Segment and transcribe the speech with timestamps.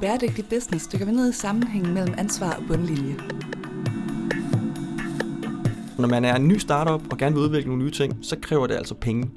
[0.00, 3.16] Bæredygtig Business dykker vi ned i sammenhængen mellem ansvar og bundlinje.
[5.98, 8.66] Når man er en ny startup og gerne vil udvikle nogle nye ting, så kræver
[8.66, 9.30] det altså penge.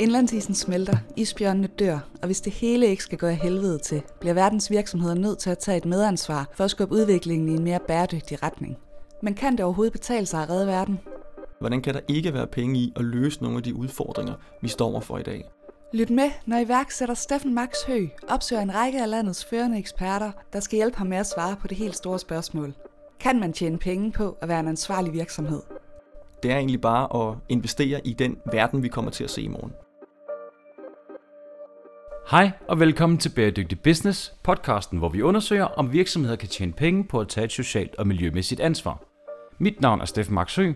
[0.00, 4.34] Indlandsisen smelter, isbjørnene dør, og hvis det hele ikke skal gå af helvede til, bliver
[4.34, 7.80] verdens virksomheder nødt til at tage et medansvar for at skubbe udviklingen i en mere
[7.88, 8.76] bæredygtig retning.
[9.22, 10.98] Men kan det overhovedet betale sig at redde verden?
[11.60, 14.90] Hvordan kan der ikke være penge i at løse nogle af de udfordringer, vi står
[14.90, 15.44] overfor i dag?
[15.92, 20.60] Lyt med, når iværksætter Steffen Max Hø opsøger en række af landets førende eksperter, der
[20.60, 22.74] skal hjælpe ham med at svare på det helt store spørgsmål.
[23.20, 25.62] Kan man tjene penge på at være en ansvarlig virksomhed?
[26.42, 29.48] Det er egentlig bare at investere i den verden, vi kommer til at se i
[29.48, 29.72] morgen.
[32.30, 37.04] Hej og velkommen til Bæredygtig Business, podcasten, hvor vi undersøger, om virksomheder kan tjene penge
[37.04, 39.02] på at tage et socialt og miljømæssigt ansvar.
[39.58, 40.72] Mit navn er Steffen Max Hø,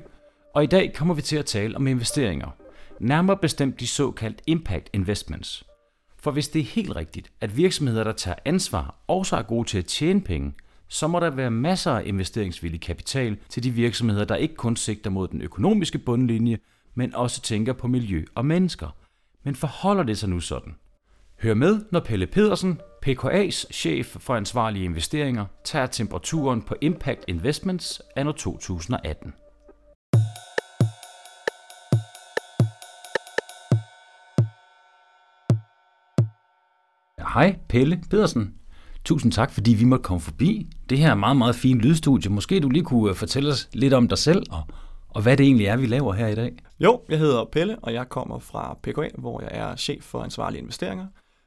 [0.55, 2.62] og i dag kommer vi til at tale om investeringer.
[3.03, 5.65] Nærmere bestemt de såkaldt impact investments.
[6.19, 9.79] For hvis det er helt rigtigt, at virksomheder, der tager ansvar, også er gode til
[9.79, 10.55] at tjene penge,
[10.89, 15.11] så må der være masser af investeringsvillig kapital til de virksomheder, der ikke kun sigter
[15.11, 16.59] mod den økonomiske bundlinje,
[16.95, 18.97] men også tænker på miljø og mennesker.
[19.45, 20.75] Men forholder det sig nu sådan?
[21.43, 28.03] Hør med, når Pelle Pedersen, PKA's chef for ansvarlige investeringer, tager temperaturen på Impact Investments
[28.17, 29.35] anno 2018.
[37.35, 38.55] Hej, Pelle Pedersen.
[39.05, 40.69] Tusind tak, fordi vi måtte komme forbi.
[40.91, 42.31] Det her er meget, meget fint lydstudie.
[42.31, 44.63] Måske du lige kunne øh, fortælle os lidt om dig selv, og,
[45.09, 46.53] og hvad det egentlig er, vi laver her i dag.
[46.81, 50.61] Jo, jeg hedder Pelle, og jeg kommer fra PKA, hvor jeg er chef for ansvarlige
[50.61, 51.07] investeringer.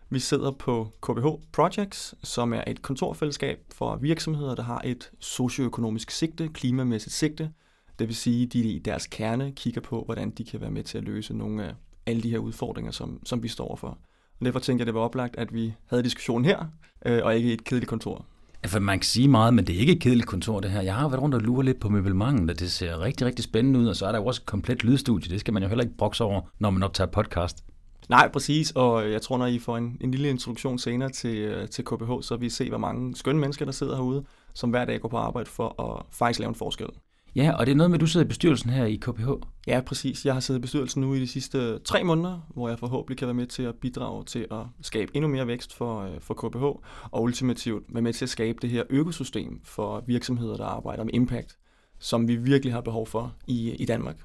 [0.09, 6.11] Vi sidder på KBH Projects, som er et kontorfællesskab for virksomheder, der har et socioøkonomisk
[6.11, 7.51] sigte, klimamæssigt sigte.
[7.99, 10.83] Det vil sige, at de i deres kerne kigger på, hvordan de kan være med
[10.83, 11.73] til at løse nogle af
[12.05, 13.97] alle de her udfordringer, som, som vi står for.
[14.39, 16.65] Og derfor tænkte jeg, det var oplagt, at vi havde diskussionen her,
[17.05, 18.25] øh, og ikke i et kedeligt kontor.
[18.67, 20.81] For man kan sige meget, men det er ikke et kedeligt kontor, det her.
[20.81, 23.79] Jeg har været rundt og lure lidt på møblementet, og det ser rigtig, rigtig spændende
[23.79, 25.31] ud, og så er der jo også et komplet lydstudie.
[25.31, 27.63] Det skal man jo heller ikke brokse over, når man optager podcast.
[28.09, 31.69] Nej, præcis, og jeg tror, når I får en, en lille introduktion senere til, øh,
[31.69, 34.85] til KBH, så vil I se, hvor mange skønne mennesker, der sidder herude, som hver
[34.85, 36.87] dag går på arbejde for at faktisk lave en forskel.
[37.35, 39.29] Ja, og det er noget med, at du sidder i bestyrelsen her i KPH.
[39.67, 40.25] Ja, præcis.
[40.25, 43.27] Jeg har siddet i bestyrelsen nu i de sidste tre måneder, hvor jeg forhåbentlig kan
[43.27, 46.63] være med til at bidrage til at skabe endnu mere vækst for, øh, for KPH,
[47.11, 51.13] og ultimativt være med til at skabe det her økosystem for virksomheder, der arbejder med
[51.13, 51.57] impact,
[51.99, 54.17] som vi virkelig har behov for i, i Danmark.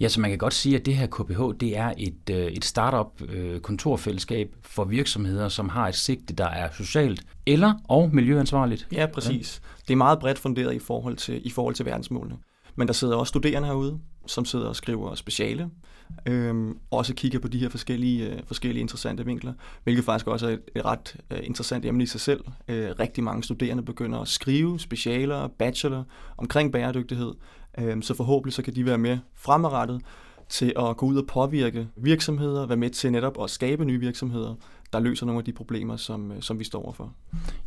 [0.00, 2.64] Ja, så man kan godt sige, at det her KPH, det er et, øh, et
[2.64, 8.88] startup øh, kontorfællesskab for virksomheder, som har et sigte, der er socialt eller og miljøansvarligt.
[8.92, 9.60] Ja, præcis.
[9.62, 9.82] Ja.
[9.88, 12.36] Det er meget bredt funderet i forhold til, i forhold til verdensmålene.
[12.76, 15.70] Men der sidder også studerende herude, som sidder og skriver speciale,
[16.26, 19.52] øhm, også kigger på de her forskellige, øh, forskellige interessante vinkler,
[19.84, 22.40] hvilket faktisk også er et, et ret øh, interessant emne i sig selv.
[22.68, 26.04] Øh, rigtig mange studerende begynder at skrive specialer, bachelor
[26.36, 27.32] omkring bæredygtighed,
[27.78, 30.02] øh, så forhåbentlig så kan de være med fremadrettet
[30.48, 34.54] til at gå ud og påvirke virksomheder, være med til netop at skabe nye virksomheder,
[34.92, 37.12] der løser nogle af de problemer, som, øh, som vi står overfor.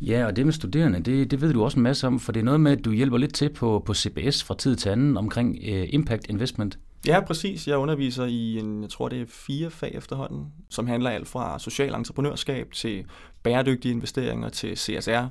[0.00, 2.40] Ja, og det med studerende, det, det ved du også en masse om, for det
[2.40, 5.16] er noget med, at du hjælper lidt til på, på CBS fra tid til anden
[5.16, 6.78] omkring uh, impact investment.
[7.06, 7.68] Ja, præcis.
[7.68, 11.58] Jeg underviser i, en, jeg tror det er fire fag efterhånden, som handler alt fra
[11.58, 13.04] social entreprenørskab til
[13.42, 15.26] bæredygtige investeringer til CSR.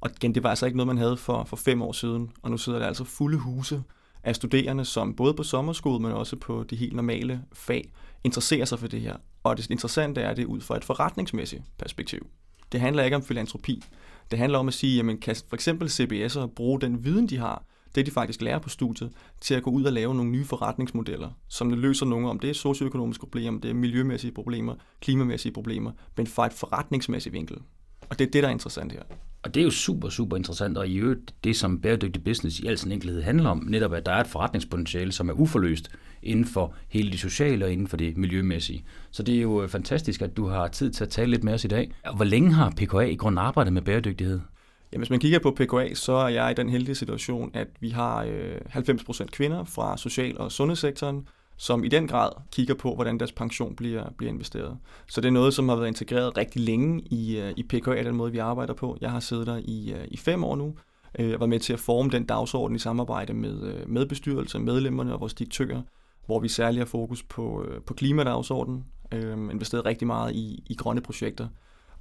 [0.00, 2.50] Og igen, det var altså ikke noget, man havde for, for fem år siden, og
[2.50, 3.82] nu sidder der altså fulde huse
[4.24, 7.92] af studerende, som både på sommerskole, men også på de helt normale fag,
[8.24, 9.16] interesserer sig for det her.
[9.42, 12.26] Og det interessante er det ud fra et forretningsmæssigt perspektiv.
[12.72, 13.84] Det handler ikke om filantropi.
[14.30, 17.64] Det handler om at sige, jamen kan for eksempel CBS'er bruge den viden, de har,
[17.94, 21.30] det de faktisk lærer på studiet, til at gå ud og lave nogle nye forretningsmodeller,
[21.48, 26.26] som løser nogle, om det er socioøkonomiske problemer, det er miljømæssige problemer, klimamæssige problemer, men
[26.26, 27.56] fra et forretningsmæssigt vinkel.
[28.12, 29.02] Og det er det, der er interessant her.
[29.42, 32.66] Og det er jo super, super interessant, og i øvrigt det, som bæredygtig business i
[32.66, 35.90] al sin enkelhed handler om, netop at der er et forretningspotentiale, som er uforløst
[36.22, 38.84] inden for hele det sociale og inden for det miljømæssige.
[39.10, 41.64] Så det er jo fantastisk, at du har tid til at tale lidt med os
[41.64, 41.92] i dag.
[42.16, 44.40] Hvor længe har PKA i grund arbejdet med bæredygtighed?
[44.92, 47.90] Ja, hvis man kigger på PKA, så er jeg i den heldige situation, at vi
[47.90, 51.26] har øh, 90% kvinder fra social- og sundhedssektoren,
[51.62, 54.78] som i den grad kigger på, hvordan deres pension bliver, bliver investeret.
[55.06, 58.16] Så det er noget, som har været integreret rigtig længe i, øh, i PKA, den
[58.16, 58.98] måde, vi arbejder på.
[59.00, 60.74] Jeg har siddet der i, øh, i fem år nu,
[61.18, 64.64] øh, og var med til at forme den dagsorden i samarbejde med, øh, med bestyrelsen,
[64.64, 65.82] medlemmerne og vores direktører,
[66.26, 71.00] hvor vi særligt har fokus på, på klimadagsordenen, øh, investeret rigtig meget i, i grønne
[71.00, 71.48] projekter.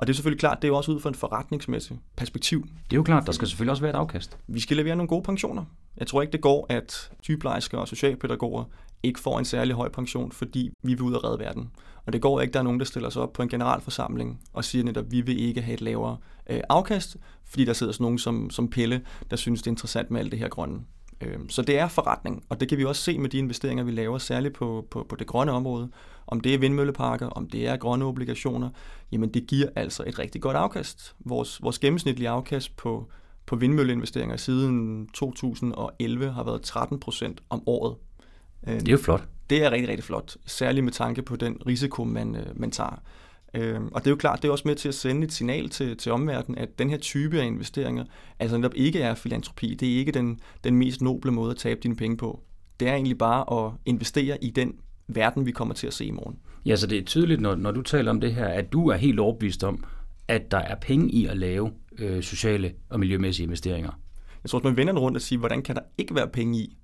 [0.02, 2.62] Og det er selvfølgelig klart, det er jo også ud fra en forretningsmæssig perspektiv.
[2.62, 4.38] Det er jo klart, der skal selvfølgelig også være et afkast.
[4.48, 5.66] Vi skal levere nogle gode pensioner.
[5.98, 8.64] Jeg tror ikke, det går, at sygeplejersker og socialpædagoger
[9.04, 11.72] ikke får en særlig høj pension, fordi vi vil ud og redde verden.
[12.06, 14.66] Og det går ikke, der er nogen, der stiller sig op på en generalforsamling og
[14.66, 16.18] siger netop, at vi vil ikke have et lavere
[16.50, 20.12] øh, afkast, fordi der sidder sådan nogen som, som Pelle, der synes, det er interessant
[20.12, 20.80] med alt det her grønne.
[21.22, 23.92] Øh, så det er forretning, og det kan vi også se med de investeringer, vi
[23.92, 25.90] laver, særligt på, på, på det grønne område.
[26.28, 28.70] Om det er vindmølleparker, om det er grønne obligationer,
[29.12, 31.16] jamen det giver altså et rigtig godt afkast.
[31.20, 33.10] Vores, vores gennemsnitlige afkast på,
[33.46, 37.96] på vindmølleinvesteringer siden 2011 har været 13 procent om året.
[38.66, 39.24] Det er jo flot.
[39.50, 43.02] Det er rigtig, rigtig flot, særligt med tanke på den risiko, man, øh, man tager.
[43.54, 45.70] Øhm, og det er jo klart, det er også med til at sende et signal
[45.70, 48.06] til, til omverdenen, at den her type af investeringer
[48.40, 49.76] altså netop ikke er filantropi.
[49.76, 52.44] Det er ikke den, den mest noble måde at tabe dine penge på.
[52.80, 54.74] Det er egentlig bare at investere i den
[55.08, 56.38] verden, vi kommer til at se i morgen.
[56.66, 58.96] Ja, så det er tydeligt, når, når du taler om det her, at du er
[58.96, 59.84] helt overbevist om,
[60.28, 63.92] at der er penge i at lave øh, sociale og miljømæssige investeringer.
[64.44, 66.78] Jeg tror, at man vender rundt og siger, hvordan kan der ikke være penge i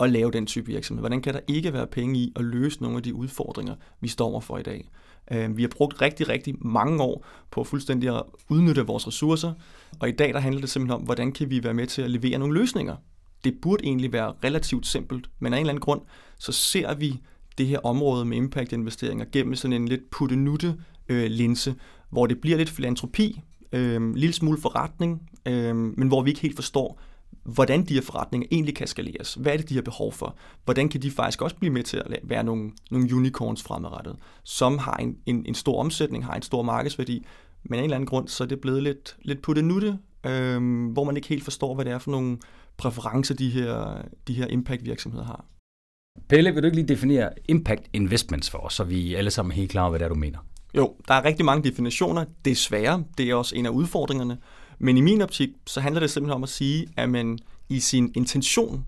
[0.00, 1.02] at lave den type virksomhed?
[1.02, 4.30] Hvordan kan der ikke være penge i at løse nogle af de udfordringer, vi står
[4.30, 4.90] overfor i dag?
[5.30, 9.52] Øh, vi har brugt rigtig, rigtig mange år på fuldstændig at udnytte vores ressourcer,
[10.00, 12.10] og i dag der handler det simpelthen om, hvordan kan vi være med til at
[12.10, 12.96] levere nogle løsninger?
[13.44, 16.00] Det burde egentlig være relativt simpelt, men af en eller anden grund,
[16.38, 17.20] så ser vi
[17.58, 20.74] det her område med impact-investeringer gennem sådan en lidt puttenutte
[21.08, 21.74] øh, linse,
[22.10, 23.40] hvor det bliver lidt filantropi,
[23.72, 27.00] øh, en lille smule forretning, øh, men hvor vi ikke helt forstår,
[27.44, 29.34] hvordan de her forretninger egentlig kan skaleres.
[29.34, 30.36] Hvad er det, de har behov for?
[30.64, 34.78] Hvordan kan de faktisk også blive med til at være nogle, nogle unicorns fremadrettet, som
[34.78, 37.26] har en, en, en stor omsætning, har en stor markedsværdi,
[37.64, 41.04] men af en eller anden grund, så er det blevet lidt, lidt puttenutte, øh, hvor
[41.04, 42.38] man ikke helt forstår, hvad det er for nogle
[42.76, 45.44] præferencer, de her, de her impact-virksomheder har.
[46.28, 49.56] Pelle, vil du ikke lige definere impact investments for os, så vi alle sammen er
[49.56, 50.38] helt klar over, hvad det er, du mener?
[50.76, 52.24] Jo, der er rigtig mange definitioner.
[52.44, 53.04] Det er svære.
[53.18, 54.38] Det er også en af udfordringerne.
[54.78, 57.38] Men i min optik, så handler det simpelthen om at sige, at man
[57.68, 58.84] i sin intention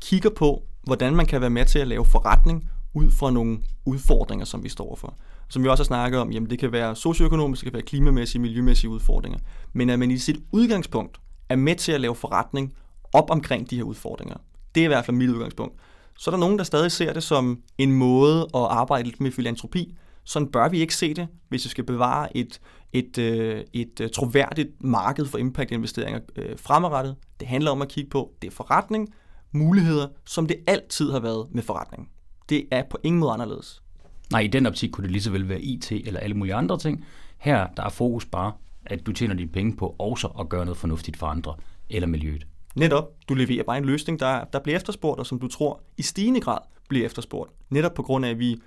[0.00, 4.44] kigger på, hvordan man kan være med til at lave forretning ud fra nogle udfordringer,
[4.44, 5.14] som vi står for.
[5.48, 8.42] Som vi også har snakket om, jamen det kan være socioøkonomiske, det kan være klimamæssige,
[8.42, 9.38] miljømæssige udfordringer.
[9.72, 12.74] Men at man i sit udgangspunkt er med til at lave forretning
[13.12, 14.36] op omkring de her udfordringer.
[14.74, 15.74] Det er i hvert fald mit udgangspunkt.
[16.18, 19.30] Så er der nogen, der stadig ser det som en måde at arbejde lidt med
[19.30, 19.94] filantropi.
[20.28, 22.60] Sådan bør vi ikke se det, hvis vi skal bevare et,
[22.92, 27.16] et, øh, et, et troværdigt marked for impact-investeringer øh, fremadrettet.
[27.40, 29.14] Det handler om at kigge på, det er forretning,
[29.52, 32.10] muligheder, som det altid har været med forretning.
[32.48, 33.82] Det er på ingen måde anderledes.
[34.30, 36.78] Nej, i den optik kunne det lige så vel være IT eller alle mulige andre
[36.78, 37.04] ting.
[37.38, 38.52] Her der er fokus bare,
[38.86, 41.54] at du tjener dine penge på også at gøre noget fornuftigt for andre
[41.90, 42.46] eller miljøet.
[42.74, 46.02] Netop, du leverer bare en løsning, der, der bliver efterspurgt, og som du tror i
[46.02, 46.58] stigende grad
[46.88, 47.50] bliver efterspurgt.
[47.70, 48.60] Netop på grund af, at vi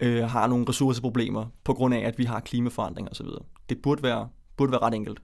[0.00, 3.26] øh, har nogle ressourceproblemer, på grund af, at vi har klimaforandringer osv.
[3.68, 5.20] Det burde være, burde være ret enkelt.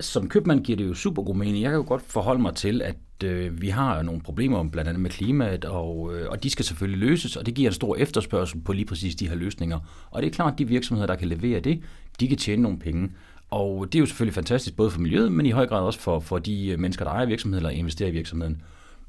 [0.00, 1.62] Som købmand giver det jo super god mening.
[1.62, 5.00] Jeg kan jo godt forholde mig til, at øh, vi har nogle problemer blandt andet
[5.00, 8.60] med klimaet, og, øh, og de skal selvfølgelig løses, og det giver en stor efterspørgsel
[8.60, 9.78] på lige præcis de her løsninger.
[10.10, 11.82] Og det er klart, at de virksomheder, der kan levere det,
[12.20, 13.10] de kan tjene nogle penge.
[13.50, 16.20] Og det er jo selvfølgelig fantastisk, både for miljøet, men i høj grad også for,
[16.20, 18.62] for de øh, mennesker, der ejer virksomheden eller investerer i virksomheden.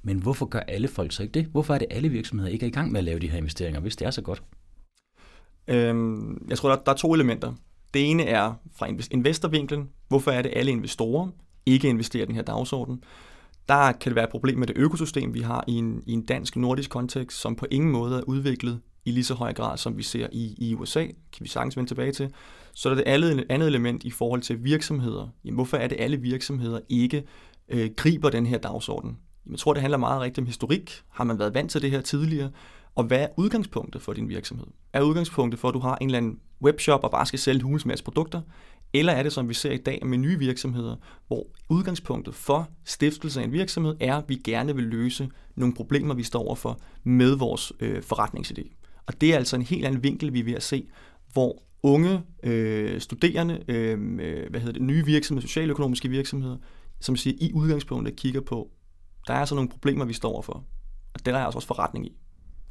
[0.03, 1.45] Men hvorfor gør alle folk så ikke det?
[1.45, 3.81] Hvorfor er det, alle virksomheder ikke er i gang med at lave de her investeringer,
[3.81, 4.43] hvis det er så godt?
[5.67, 7.53] Øhm, jeg tror, der, der er to elementer.
[7.93, 9.89] Det ene er fra investorvinklen.
[10.07, 11.27] Hvorfor er det, alle investorer
[11.65, 13.03] ikke investerer i den her dagsorden?
[13.69, 16.25] Der kan det være et problem med det økosystem, vi har i en, i en
[16.25, 20.03] dansk-nordisk kontekst, som på ingen måde er udviklet i lige så høj grad, som vi
[20.03, 22.33] ser i, i USA, kan vi sagtens vende tilbage til.
[22.73, 25.27] Så er der det andet, andet element i forhold til virksomheder.
[25.45, 27.23] Jamen, hvorfor er det, alle virksomheder ikke
[27.69, 29.17] øh, griber den her dagsorden?
[29.49, 31.01] Jeg tror, det handler meget rigtigt om historik.
[31.09, 32.51] Har man været vant til det her tidligere?
[32.95, 34.67] Og hvad er udgangspunktet for din virksomhed?
[34.93, 37.85] Er udgangspunktet for, at du har en eller anden webshop og bare skal sælge hulens
[37.85, 38.41] masse produkter?
[38.93, 40.95] Eller er det, som vi ser i dag med nye virksomheder,
[41.27, 46.13] hvor udgangspunktet for stiftelse af en virksomhed er, at vi gerne vil løse nogle problemer,
[46.13, 48.75] vi står overfor med vores øh, forretningsidé.
[49.05, 50.87] Og det er altså en helt anden vinkel, vi er ved at se,
[51.33, 56.57] hvor unge øh, studerende, øh, øh hvad hedder det, nye virksomheder, socialøkonomiske virksomheder,
[56.99, 58.71] som siger, i udgangspunktet kigger på,
[59.29, 60.63] der er altså nogle problemer, vi står overfor.
[61.13, 62.17] Og det er der altså også forretning i.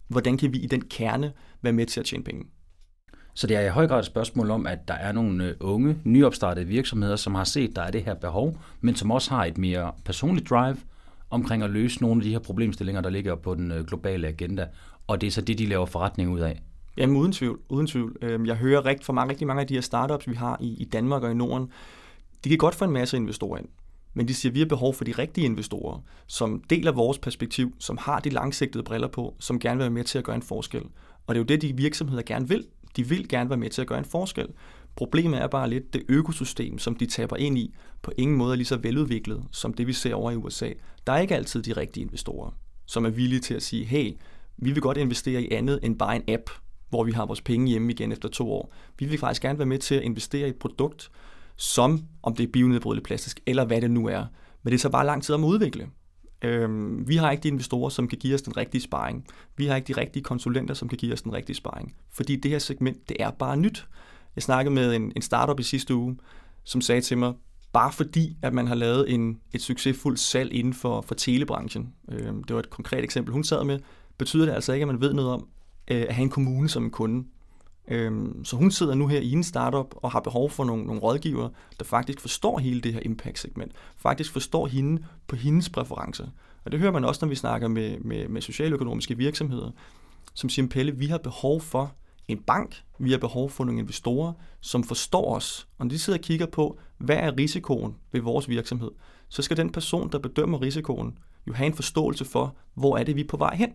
[0.08, 2.46] Hvordan kan vi i den kerne være med til at tjene penge?
[3.34, 5.96] Så det er i høj grad et spørgsmål om, at der er nogle øh, unge,
[6.04, 9.58] nyopstartede virksomheder, som har set, der er det her behov, men som også har et
[9.58, 10.76] mere personligt drive
[11.30, 14.66] omkring at løse nogle af de her problemstillinger, der ligger på den øh, globale agenda.
[15.06, 16.62] Og det er så det, de laver forretning ud af.
[16.96, 18.16] Jamen uden tvivl, uden tvivl.
[18.22, 20.82] Øhm, jeg hører rigtig, for mange, rigtig mange af de her startups, vi har i,
[20.82, 21.72] i Danmark og i Norden,
[22.44, 23.68] de kan godt få en masse investorer ind.
[24.14, 27.74] Men de siger, at vi har behov for de rigtige investorer, som deler vores perspektiv,
[27.78, 30.42] som har de langsigtede briller på, som gerne vil være med til at gøre en
[30.42, 30.82] forskel.
[31.26, 32.66] Og det er jo det, de virksomheder gerne vil.
[32.96, 34.46] De vil gerne være med til at gøre en forskel.
[34.96, 38.56] Problemet er bare lidt, det økosystem, som de taber ind i, på ingen måde er
[38.56, 40.70] lige så veludviklet, som det vi ser over i USA.
[41.06, 42.50] Der er ikke altid de rigtige investorer,
[42.86, 44.12] som er villige til at sige, hey,
[44.56, 46.50] vi vil godt investere i andet end bare en app,
[46.88, 48.72] hvor vi har vores penge hjemme igen efter to år.
[48.98, 51.10] Vi vil faktisk gerne være med til at investere i et produkt,
[51.58, 54.24] som, om det er bionedbrydeligt plastisk, eller hvad det nu er.
[54.62, 55.88] Men det tager bare lang tid om at udvikle.
[56.42, 59.26] Øhm, vi har ikke de investorer, som kan give os den rigtige sparring.
[59.56, 61.94] Vi har ikke de rigtige konsulenter, som kan give os den rigtige sparring.
[62.10, 63.86] Fordi det her segment, det er bare nyt.
[64.36, 66.18] Jeg snakkede med en, en startup i sidste uge,
[66.64, 67.32] som sagde til mig,
[67.72, 72.44] bare fordi, at man har lavet en, et succesfuldt salg inden for, for telebranchen, øhm,
[72.44, 73.78] det var et konkret eksempel, hun sad med,
[74.18, 75.48] betyder det altså ikke, at man ved noget om
[75.90, 77.24] øh, at have en kommune som en kunde.
[77.90, 81.00] Øhm, så hun sidder nu her i en startup og har behov for nogle, nogle
[81.00, 86.26] rådgivere, der faktisk forstår hele det her impact-segment, faktisk forstår hende på hendes præferencer.
[86.64, 89.71] Og det hører man også, når vi snakker med, med, med socialøkonomiske virksomheder,
[90.35, 91.95] som siger, Pelle, vi har behov for
[92.28, 95.68] en bank, vi har behov for nogle investorer, som forstår os.
[95.78, 98.90] Og når de sidder og kigger på, hvad er risikoen ved vores virksomhed,
[99.28, 103.16] så skal den person, der bedømmer risikoen, jo have en forståelse for, hvor er det,
[103.16, 103.73] vi er på vej hen.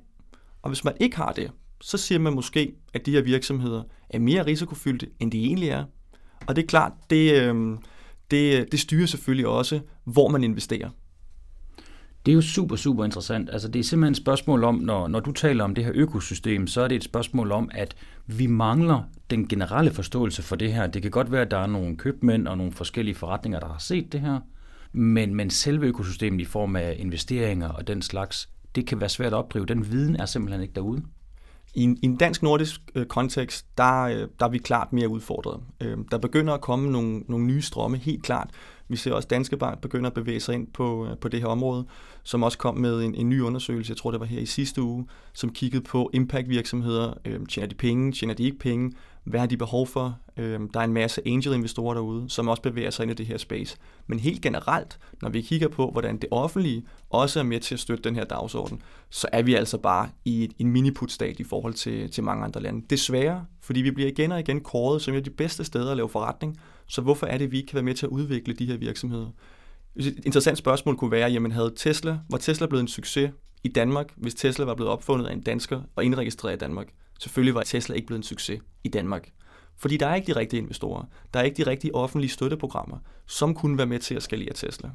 [0.62, 1.52] Og hvis man ikke har det,
[1.84, 5.84] så siger man måske, at de her virksomheder er mere risikofyldte, end de egentlig er.
[6.48, 7.78] Og det er klart, det, øh,
[8.32, 10.90] det, det styrer selvfølgelig også, hvor man investerer.
[12.26, 13.50] Det er jo super, super interessant.
[13.50, 16.68] Altså, det er simpelthen et spørgsmål om, når, når du taler om det her økosystem,
[16.68, 17.96] så er det et spørgsmål om, at
[18.28, 20.88] vi mangler den generelle forståelse for det her.
[20.88, 23.80] Det kan godt være, at der er nogle købmænd og nogle forskellige forretninger, der har
[23.80, 24.40] set det her,
[24.92, 29.34] men, men selve økosystemet i form af investeringer og den slags, det kan være svært
[29.34, 29.66] at opdrive.
[29.66, 31.04] Den viden er simpelthen ikke derude.
[31.76, 35.60] I en, i en dansk-nordisk øh, kontekst, der, øh, der er vi klart mere udfordret.
[35.82, 38.50] Øh, der begynder at komme nogle, nogle nye strømme, helt klart.
[38.88, 41.48] Vi ser også Danske Bank begynder at bevæge sig ind på, øh, på det her
[41.48, 41.86] område,
[42.24, 44.82] som også kom med en, en ny undersøgelse, jeg tror det var her i sidste
[44.82, 47.14] uge, som kiggede på impact-virksomheder.
[47.26, 48.12] Øh, tjener de penge?
[48.12, 48.92] Tjener de ikke penge?
[49.24, 50.20] Hvad har de behov for?
[50.38, 53.38] Øh, der er en masse angel-investorer derude, som også bevæger sig ind i det her
[53.38, 53.78] space.
[54.08, 57.80] Men helt generelt, når vi kigger på, hvordan det offentlige også er med til at
[57.80, 62.12] støtte den her dagsorden, så er vi altså bare i en miniput-stat i forhold til,
[62.12, 62.86] til mange andre lande.
[62.90, 65.98] Desværre, fordi vi bliver igen og igen kåret som et af de bedste steder at
[65.98, 68.54] lave forretning, så hvorfor er det, at vi ikke kan være med til at udvikle
[68.54, 69.28] de her virksomheder?
[69.96, 73.32] Et interessant spørgsmål kunne være, jamen havde Tesla, var Tesla blevet en succes
[73.64, 76.88] i Danmark, hvis Tesla var blevet opfundet af en dansker og indregistreret i Danmark?
[77.20, 79.30] Selvfølgelig var Tesla ikke blevet en succes i Danmark.
[79.78, 81.04] Fordi der er ikke de rigtige investorer.
[81.34, 84.90] Der er ikke de rigtige offentlige støtteprogrammer, som kunne være med til at skalere Tesla.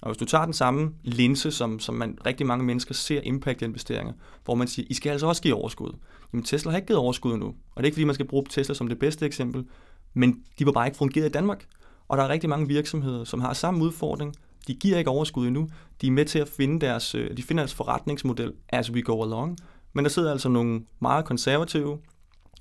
[0.00, 4.12] Og hvis du tager den samme linse, som, som man rigtig mange mennesker ser impact-investeringer,
[4.44, 5.92] hvor man siger, I skal altså også give overskud.
[6.32, 7.46] Jamen Tesla har ikke givet overskud endnu.
[7.46, 9.66] Og det er ikke fordi, man skal bruge Tesla som det bedste eksempel,
[10.14, 11.66] men de var bare ikke fungeret i Danmark.
[12.08, 14.34] Og der er rigtig mange virksomheder, som har samme udfordring.
[14.66, 15.68] De giver ikke overskud endnu.
[16.00, 19.22] De er med til at finde deres, øh, de finder deres forretningsmodel as we go
[19.22, 19.58] along.
[19.94, 21.98] Men der sidder altså nogle meget konservative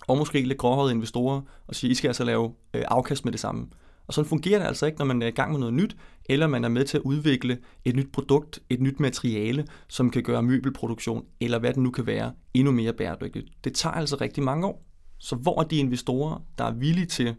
[0.07, 3.39] og måske lidt gråhårede investorer og siger, I skal altså lave øh, afkast med det
[3.39, 3.67] samme.
[4.07, 6.47] Og sådan fungerer det altså ikke, når man er i gang med noget nyt, eller
[6.47, 10.43] man er med til at udvikle et nyt produkt, et nyt materiale, som kan gøre
[10.43, 13.45] møbelproduktion, eller hvad det nu kan være, endnu mere bæredygtigt.
[13.63, 14.85] Det tager altså rigtig mange år.
[15.19, 17.35] Så hvor er de investorer, der er villige til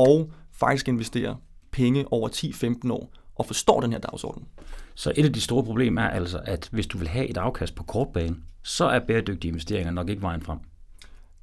[0.00, 1.36] at faktisk investere
[1.70, 4.46] penge over 10-15 år og forstår den her dagsorden?
[4.94, 7.74] Så et af de store problemer er altså, at hvis du vil have et afkast
[7.74, 10.58] på kort bane, så er bæredygtige investeringer nok ikke vejen frem.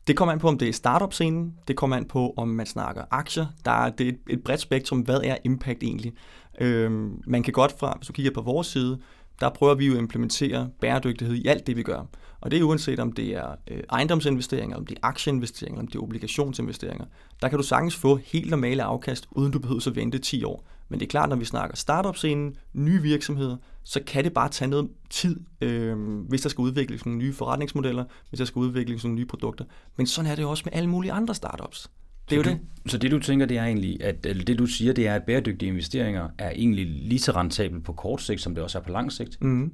[0.07, 1.53] Det kommer an på, om det er startup-scenen.
[1.67, 3.45] Det kommer an på, om man snakker aktier.
[3.65, 4.99] Der er, det er et bredt spektrum.
[4.99, 6.13] Hvad er impact egentlig?
[6.61, 8.99] Øhm, man kan godt fra, hvis du kigger på vores side,
[9.39, 12.05] der prøver vi jo at implementere bæredygtighed i alt det, vi gør.
[12.41, 15.95] Og det er uanset om det er øh, ejendomsinvesteringer, om det er aktieinvesteringer, om det
[15.95, 17.05] er obligationsinvesteringer.
[17.41, 20.67] Der kan du sagtens få helt normale afkast, uden du behøver at vente 10 år.
[20.89, 24.70] Men det er klart, når vi snakker startup-scenen, nye virksomheder, så kan det bare tage
[24.70, 29.15] noget tid, øh, hvis der skal udvikles nogle nye forretningsmodeller, hvis der skal udvikles nogle
[29.15, 29.65] nye produkter.
[29.98, 31.92] Men sådan er det jo også med alle mulige andre startups.
[32.30, 32.92] Det er så jo du, det.
[32.92, 35.24] Så det du tænker, det er egentlig, at eller det du siger, det er, at
[35.24, 38.92] bæredygtige investeringer er egentlig lige så rentabelt på kort sigt, som det også er på
[38.92, 39.44] lang sigt?
[39.44, 39.74] Mm.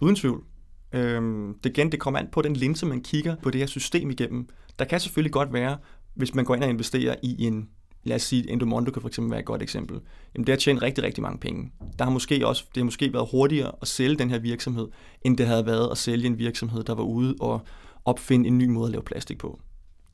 [0.00, 0.44] Uden tvivl.
[0.92, 4.10] Øhm, det igen, det kommer an på den linse, man kigger på det her system
[4.10, 4.48] igennem.
[4.78, 5.76] Der kan selvfølgelig godt være,
[6.14, 7.68] hvis man går ind og investerer i en
[8.04, 10.00] lad os sige, Endomondo kan for eksempel være et godt eksempel,
[10.34, 11.72] jamen det har tjent rigtig, rigtig mange penge.
[11.98, 14.88] Der har måske også, det har måske været hurtigere at sælge den her virksomhed,
[15.22, 17.60] end det havde været at sælge en virksomhed, der var ude og
[18.04, 19.60] opfinde en ny måde at lave plastik på.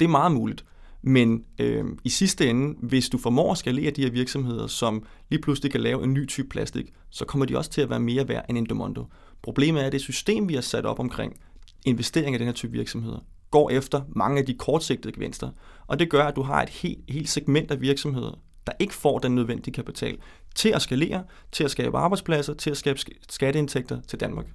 [0.00, 0.64] Det er meget muligt.
[1.02, 5.42] Men øh, i sidste ende, hvis du formår at skalere de her virksomheder, som lige
[5.42, 8.28] pludselig kan lave en ny type plastik, så kommer de også til at være mere
[8.28, 9.04] værd end Endomondo.
[9.42, 11.40] Problemet er, at det system, vi har sat op omkring
[11.87, 13.18] investering i den her type virksomheder,
[13.50, 15.50] går efter mange af de kortsigtede gevinster.
[15.87, 19.19] Og det gør, at du har et helt, helt segment af virksomheder, der ikke får
[19.19, 20.17] den nødvendige kapital
[20.55, 24.47] til at skalere, til at skabe arbejdspladser, til at skabe skatteindtægter til Danmark.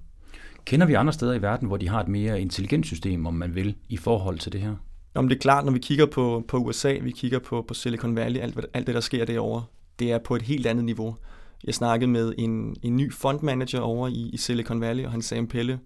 [0.66, 3.56] Kender vi andre steder i verden, hvor de har et mere intelligent system, om man
[3.56, 4.76] vil, i forhold til det her?
[5.16, 8.16] Om det er klart, når vi kigger på, på USA, vi kigger på, på Silicon
[8.16, 9.64] Valley, alt, alt det, der sker derovre,
[10.00, 11.16] det er på et helt andet niveau.
[11.64, 15.48] Jeg snakkede med en, en ny fondmanager over i, i Silicon Valley, og han sagde,
[15.48, 15.80] Pelle,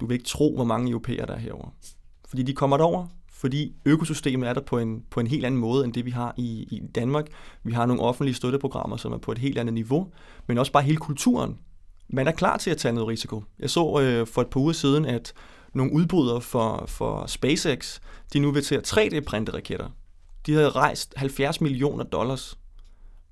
[0.00, 1.70] du vil ikke tro, hvor mange europæere der er herovre.
[2.32, 5.84] Fordi de kommer derover, fordi økosystemet er der på en, på en helt anden måde,
[5.84, 7.26] end det vi har i, i Danmark.
[7.62, 10.08] Vi har nogle offentlige støtteprogrammer, som er på et helt andet niveau,
[10.46, 11.58] men også bare hele kulturen.
[12.08, 13.44] Man er klar til at tage noget risiko.
[13.58, 15.32] Jeg så øh, for et par uger siden, at
[15.74, 18.00] nogle udbrydere for, for SpaceX,
[18.32, 19.88] de nu vil til at 3D-printe raketter.
[20.46, 22.58] De havde rejst 70 millioner dollars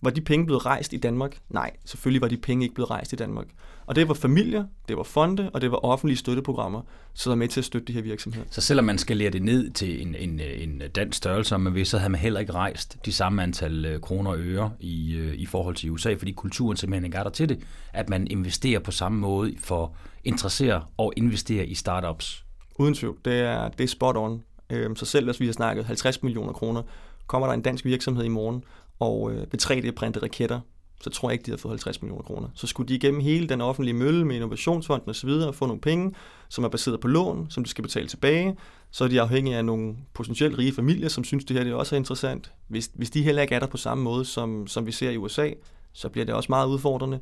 [0.02, 1.38] var de penge blevet rejst i Danmark?
[1.49, 3.47] Nej, selvfølgelig var de penge ikke blevet rejst i Danmark.
[3.91, 6.83] Og det var familier, det var fonde, og det var offentlige støtteprogrammer,
[7.15, 8.47] som er med til at støtte de her virksomheder.
[8.51, 11.87] Så selvom man skal lære det ned til en, en, en dansk størrelse, man vil,
[11.87, 15.35] så havde man heller ikke rejst de samme antal øh, kroner og øre i, øh,
[15.35, 17.59] i forhold til USA, fordi kulturen simpelthen ikke er der til det,
[17.93, 19.95] at man investerer på samme måde for
[20.25, 22.45] interessere og investere i startups.
[22.79, 24.43] Uden tvivl, det er, det er spot on.
[24.71, 26.83] Øhm, så selv hvis vi har snakket 50 millioner kroner,
[27.27, 28.65] kommer der en dansk virksomhed i morgen
[29.01, 30.61] og øh, ved 3D-printe raketter,
[31.00, 32.49] så tror jeg ikke, de havde fået 50 millioner kroner.
[32.54, 35.28] Så skulle de igennem hele den offentlige mølle med Innovationsfonden osv.
[35.28, 36.14] og få nogle penge,
[36.49, 38.57] som er baseret på lån, som de skal betale tilbage.
[38.90, 41.95] Så er de afhængige af nogle potentielt rige familier, som synes, det her det også
[41.95, 42.52] er interessant.
[42.69, 45.16] Hvis, hvis de heller ikke er der på samme måde, som, som vi ser i
[45.16, 45.50] USA,
[45.92, 47.21] så bliver det også meget udfordrende.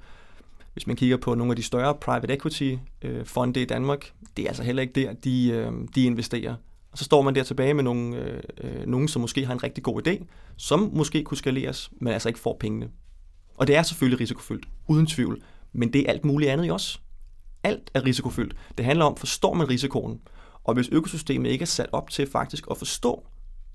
[0.73, 4.43] Hvis man kigger på nogle af de større private equity øh, fonde i Danmark, det
[4.43, 6.55] er altså heller ikke der, de, øh, de investerer.
[6.93, 9.63] Og så står man der tilbage med nogle, øh, øh, nogen, som måske har en
[9.63, 10.25] rigtig god idé,
[10.57, 12.89] som måske kunne skaleres, men altså ikke får pengene.
[13.59, 15.43] Og det er selvfølgelig risikofyldt, uden tvivl.
[15.73, 17.03] Men det er alt muligt andet i os.
[17.63, 18.57] Alt er risikofyldt.
[18.79, 20.21] Det handler om, forstår man risikoen?
[20.65, 23.27] Og hvis økosystemet ikke er sat op til faktisk at forstå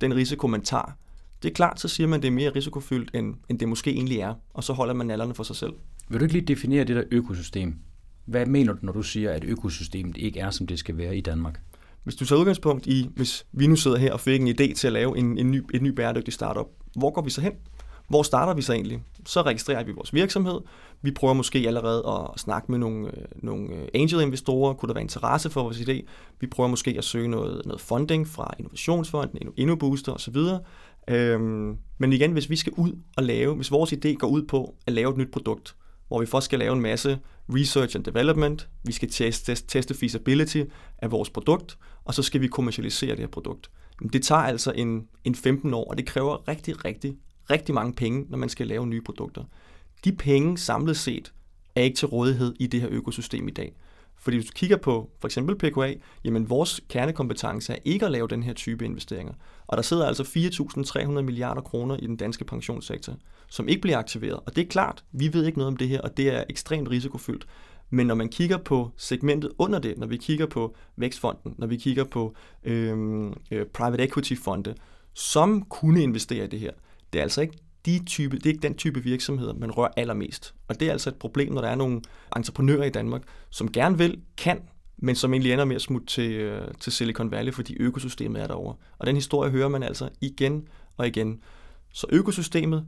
[0.01, 0.97] den risiko, man tager,
[1.43, 3.91] det er klart, så siger man, at det er mere risikofyldt, end, end det måske
[3.91, 4.33] egentlig er.
[4.53, 5.73] Og så holder man nallerne for sig selv.
[6.09, 7.75] Vil du ikke lige definere det der økosystem?
[8.25, 11.21] Hvad mener du, når du siger, at økosystemet ikke er, som det skal være i
[11.21, 11.61] Danmark?
[12.03, 14.87] Hvis du tager udgangspunkt i, hvis vi nu sidder her og fik en idé til
[14.87, 17.53] at lave en, en ny, et ny bæredygtig startup, hvor går vi så hen?
[18.09, 19.03] Hvor starter vi så egentlig?
[19.25, 20.59] Så registrerer vi vores virksomhed.
[21.01, 24.73] Vi prøver måske allerede at snakke med nogle, øh, nogle øh, angel-investorer.
[24.73, 26.01] Kunne der være interesse for vores idé?
[26.39, 30.37] Vi prøver måske at søge noget, noget funding fra Innovationsfonden, InnoBooster osv.
[31.07, 34.75] Øhm, men igen, hvis vi skal ud og lave, hvis vores idé går ud på
[34.87, 35.75] at lave et nyt produkt,
[36.07, 40.63] hvor vi først skal lave en masse research and development, vi skal teste, teste feasibility
[40.97, 43.71] af vores produkt, og så skal vi kommercialisere det her produkt.
[44.13, 47.17] Det tager altså en, en 15 år, og det kræver rigtig, rigtig,
[47.49, 49.43] rigtig mange penge, når man skal lave nye produkter.
[50.05, 51.33] De penge samlet set
[51.75, 53.75] er ikke til rådighed i det her økosystem i dag.
[54.23, 58.27] Fordi hvis du kigger på for eksempel PKA, jamen vores kernekompetence er ikke at lave
[58.27, 59.33] den her type investeringer.
[59.67, 63.13] Og der sidder altså 4.300 milliarder kroner i den danske pensionssektor,
[63.49, 64.39] som ikke bliver aktiveret.
[64.45, 66.89] Og det er klart, vi ved ikke noget om det her, og det er ekstremt
[66.89, 67.47] risikofyldt.
[67.89, 71.77] Men når man kigger på segmentet under det, når vi kigger på Vækstfonden, når vi
[71.77, 74.75] kigger på øhm, øh, private equity fonde,
[75.13, 76.71] som kunne investere i det her,
[77.13, 80.53] det er altså ikke de type, det er ikke den type virksomheder, man rører allermest.
[80.67, 82.01] Og det er altså et problem, når der er nogle
[82.35, 84.61] entreprenører i Danmark, som gerne vil, kan,
[84.97, 88.47] men som egentlig ender med at smutte til, øh, til Silicon Valley, fordi økosystemet er
[88.47, 88.75] derovre.
[88.97, 91.39] Og den historie hører man altså igen og igen.
[91.93, 92.87] Så økosystemet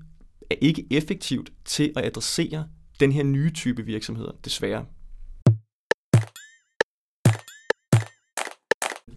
[0.49, 2.67] er ikke effektivt til at adressere
[2.99, 4.85] den her nye type virksomheder, desværre.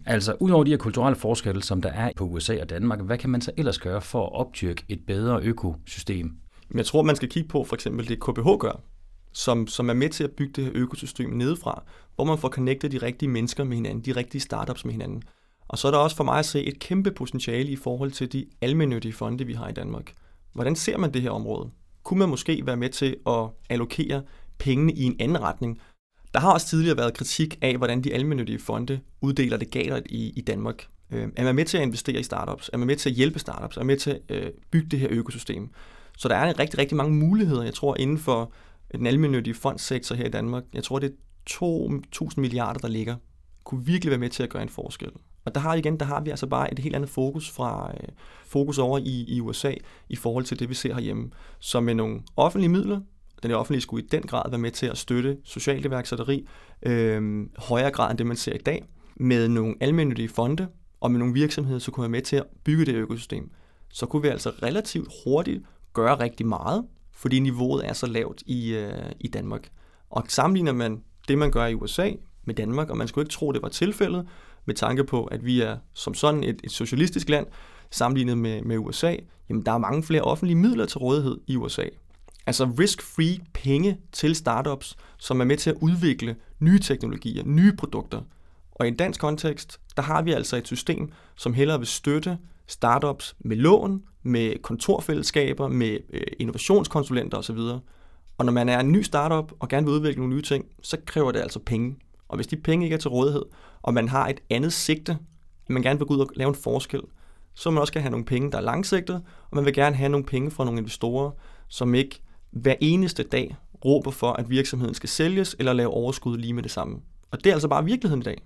[0.09, 3.29] Altså, udover de her kulturelle forskelle, som der er på USA og Danmark, hvad kan
[3.29, 6.31] man så ellers gøre for at opdyrke et bedre økosystem?
[6.73, 8.81] Jeg tror, man skal kigge på for eksempel det KBH gør,
[9.33, 11.83] som, som er med til at bygge det her økosystem nedefra,
[12.15, 15.23] hvor man får connectet de rigtige mennesker med hinanden, de rigtige startups med hinanden.
[15.67, 18.31] Og så er der også for mig at se et kæmpe potentiale i forhold til
[18.33, 20.13] de almennyttige fonde, vi har i Danmark.
[20.53, 21.69] Hvordan ser man det her område?
[22.03, 24.23] Kunne man måske være med til at allokere
[24.57, 25.81] pengene i en anden retning,
[26.33, 30.41] der har også tidligere været kritik af, hvordan de almindelige fonde uddeler legater i, i
[30.41, 30.87] Danmark.
[31.11, 32.69] Øh, er man med til at investere i startups?
[32.73, 33.77] Er man med til at hjælpe startups?
[33.77, 35.69] Er man med til at øh, bygge det her økosystem?
[36.17, 38.51] Så der er rigtig, rigtig mange muligheder, jeg tror, inden for
[38.91, 40.63] den almindelige fondssektor her i Danmark.
[40.73, 41.13] Jeg tror, det er
[42.23, 43.15] 2.000 milliarder, der ligger.
[43.63, 45.11] Kunne virkelig være med til at gøre en forskel.
[45.45, 48.09] Og der har igen, der har vi altså bare et helt andet fokus fra øh,
[48.45, 49.73] fokus over i, i USA
[50.09, 51.31] i forhold til det, vi ser herhjemme.
[51.59, 53.01] Så med nogle offentlige midler,
[53.43, 56.47] den offentlige skulle i den grad være med til at støtte socialt iværksætteri,
[56.83, 60.67] øh, højere grad end det, man ser i dag, med nogle almindelige fonde
[61.01, 63.51] og med nogle virksomheder, så kunne være med til at bygge det økosystem.
[63.89, 68.73] Så kunne vi altså relativt hurtigt gøre rigtig meget, fordi niveauet er så lavt i,
[68.75, 69.69] øh, i Danmark.
[70.09, 72.11] Og sammenligner man det, man gør i USA
[72.45, 74.27] med Danmark, og man skulle ikke tro, det var tilfældet,
[74.65, 77.47] med tanke på, at vi er som sådan et, et socialistisk land,
[77.91, 79.15] sammenlignet med, med USA,
[79.49, 81.85] jamen der er mange flere offentlige midler til rådighed i USA.
[82.47, 88.21] Altså risk-free penge til startups, som er med til at udvikle nye teknologier, nye produkter.
[88.71, 92.37] Og i en dansk kontekst, der har vi altså et system, som hellere vil støtte
[92.67, 97.57] startups med lån, med kontorfællesskaber, med øh, innovationskonsulenter osv.
[98.37, 100.97] Og når man er en ny startup og gerne vil udvikle nogle nye ting, så
[101.05, 101.95] kræver det altså penge.
[102.27, 103.43] Og hvis de penge ikke er til rådighed,
[103.81, 105.11] og man har et andet sigte,
[105.65, 107.01] at man gerne vil gå ud og lave en forskel,
[107.53, 109.15] så man også gerne have nogle penge, der er langsigtet,
[109.49, 111.31] og man vil gerne have nogle penge fra nogle investorer,
[111.67, 116.53] som ikke hver eneste dag råber for, at virksomheden skal sælges eller lave overskud lige
[116.53, 116.97] med det samme.
[117.31, 118.41] Og det er altså bare virkeligheden i dag.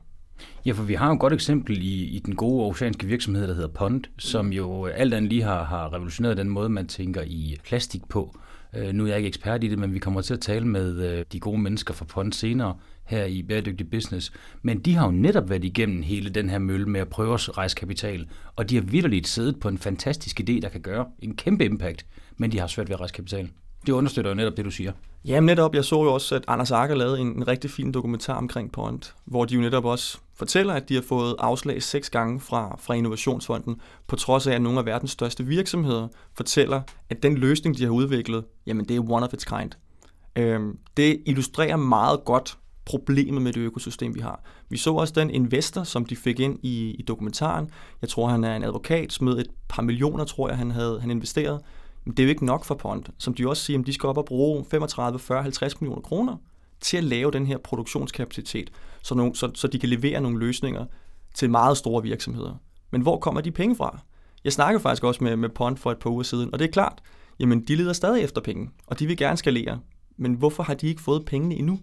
[0.65, 3.53] Ja, for vi har jo et godt eksempel i, i den gode oceanske virksomhed, der
[3.53, 7.57] hedder Pond, som jo alt andet lige har, har revolutioneret den måde, man tænker i
[7.63, 8.37] plastik på.
[8.75, 10.97] Øh, nu er jeg ikke ekspert i det, men vi kommer til at tale med
[10.97, 14.33] øh, de gode mennesker fra Pond senere her i Bæredygtig Business.
[14.61, 17.57] Men de har jo netop været igennem hele den her mølle med at prøve at
[17.57, 21.35] rejse kapital, og de har vidderligt siddet på en fantastisk idé, der kan gøre en
[21.35, 22.05] kæmpe impact,
[22.37, 23.49] men de har svært ved at rejse kapital.
[23.85, 24.91] Det understøtter jo netop det, du siger.
[25.25, 28.37] Ja, netop, jeg så jo også, at Anders Akker lavede en, en rigtig fin dokumentar
[28.37, 32.39] omkring Point, hvor de jo netop også fortæller, at de har fået afslag seks gange
[32.39, 37.37] fra, fra Innovationsfonden, på trods af, at nogle af verdens største virksomheder fortæller, at den
[37.37, 39.71] løsning, de har udviklet, jamen det er one of its kind.
[40.35, 44.43] Øhm, det illustrerer meget godt problemet med det økosystem, vi har.
[44.69, 47.69] Vi så også den investor, som de fik ind i, i dokumentaren.
[48.01, 51.11] Jeg tror, han er en advokat, smed et par millioner, tror jeg, han havde han
[51.11, 51.61] investeret.
[52.05, 53.03] Men det er jo ikke nok for Pond.
[53.17, 56.37] Som de også siger, at de skal op og bruge 35, 40, 50 millioner kroner
[56.81, 58.71] til at lave den her produktionskapacitet,
[59.03, 60.85] så, nogle, så, så de kan levere nogle løsninger
[61.33, 62.55] til meget store virksomheder.
[62.91, 63.99] Men hvor kommer de penge fra?
[64.43, 66.71] Jeg snakkede faktisk også med, med Pond for et par uger siden, og det er
[66.71, 67.01] klart,
[67.39, 69.79] jamen de leder stadig efter penge, og de vil gerne skalere.
[70.17, 71.79] Men hvorfor har de ikke fået pengene endnu?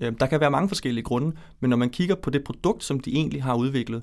[0.00, 3.00] Øhm, der kan være mange forskellige grunde, men når man kigger på det produkt, som
[3.00, 4.02] de egentlig har udviklet,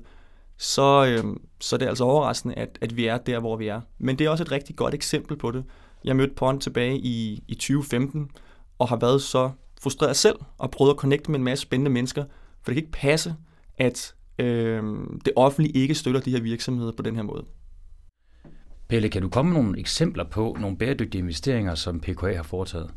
[0.58, 3.80] så, øh, så er det altså overraskende, at, at vi er der, hvor vi er.
[3.98, 5.64] Men det er også et rigtig godt eksempel på det.
[6.04, 8.30] Jeg mødte Pond tilbage i, i 2015,
[8.78, 9.50] og har været så
[9.82, 12.24] frustreret selv, og prøvet at connecte med en masse spændende mennesker,
[12.62, 13.34] for det kan ikke passe,
[13.78, 14.82] at øh,
[15.24, 17.44] det offentlige ikke støtter de her virksomheder på den her måde.
[18.88, 22.90] Pelle, kan du komme med nogle eksempler på nogle bæredygtige investeringer, som PKA har foretaget?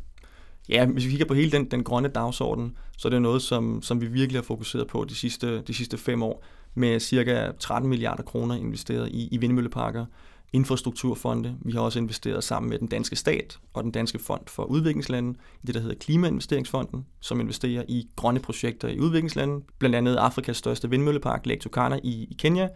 [0.70, 3.82] Ja, hvis vi kigger på hele den, den grønne dagsorden, så er det noget, som,
[3.82, 7.90] som vi virkelig har fokuseret på de sidste, de sidste fem år, med cirka 13
[7.90, 10.06] milliarder kroner investeret i, i vindmølleparker,
[10.54, 11.56] infrastrukturfonde.
[11.62, 15.40] Vi har også investeret sammen med den danske stat og den danske fond for udviklingslande
[15.64, 20.58] i det, der hedder Klimainvesteringsfonden, som investerer i grønne projekter i udviklingslande, blandt andet Afrikas
[20.58, 22.68] største vindmøllepark, Lake Turkana i, i Kenya.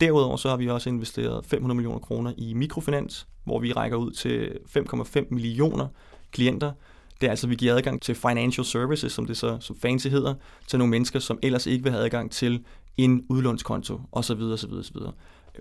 [0.00, 4.10] Derudover så har vi også investeret 500 millioner kroner i mikrofinans, hvor vi rækker ud
[4.10, 5.86] til 5,5 millioner
[6.32, 6.72] klienter,
[7.20, 10.08] det er altså, at vi giver adgang til financial services, som det så som fancy
[10.08, 10.34] hedder,
[10.66, 12.64] til nogle mennesker, som ellers ikke vil have adgang til
[12.98, 14.40] en udlånskonto osv.
[14.40, 14.96] osv., osv.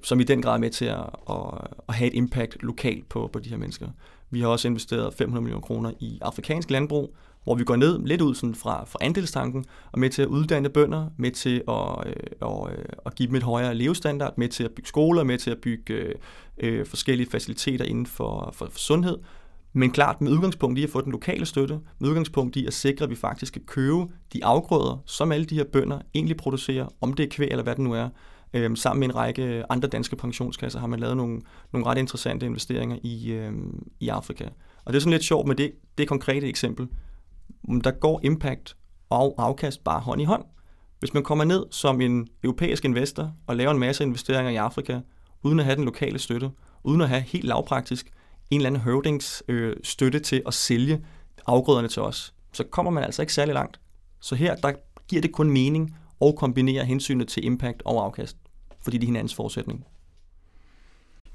[0.03, 3.29] Som i den grad er med til at, at, at have et impact lokalt på,
[3.33, 3.87] på de her mennesker.
[4.29, 8.21] Vi har også investeret 500 millioner kroner i afrikansk landbrug, hvor vi går ned lidt
[8.21, 12.13] ud sådan fra, fra andelstanken, og med til at uddanne bønder, med til at, øh,
[12.41, 15.51] og, øh, at give dem et højere levestandard, med til at bygge skoler, med til
[15.51, 16.15] at bygge øh,
[16.57, 19.17] øh forskellige faciliteter inden for, for, for sundhed,
[19.77, 23.03] men klart med udgangspunkt i at få den lokale støtte, med udgangspunkt i at sikre,
[23.03, 27.13] at vi faktisk kan købe de afgrøder, som alle de her bønder egentlig producerer, om
[27.13, 28.09] det er kvæg eller hvad det nu er.
[28.53, 31.41] Øhm, sammen med en række andre danske pensionskasser har man lavet nogle,
[31.73, 34.45] nogle ret interessante investeringer i, øhm, i Afrika.
[34.85, 36.87] Og det er sådan lidt sjovt med det, det konkrete eksempel.
[37.83, 38.77] Der går impact
[39.09, 40.43] og afkast bare hånd i hånd.
[40.99, 44.99] Hvis man kommer ned som en europæisk investor og laver en masse investeringer i Afrika,
[45.43, 46.49] uden at have den lokale støtte,
[46.83, 48.11] uden at have helt lavpraktisk
[48.49, 51.05] en eller anden høvdings øh, støtte til at sælge
[51.45, 53.79] afgrøderne til os, så kommer man altså ikke særlig langt.
[54.19, 54.73] Så her der
[55.07, 58.37] giver det kun mening at kombinere hensynet til impact og afkast,
[58.81, 59.85] fordi det er hinandens forudsætning.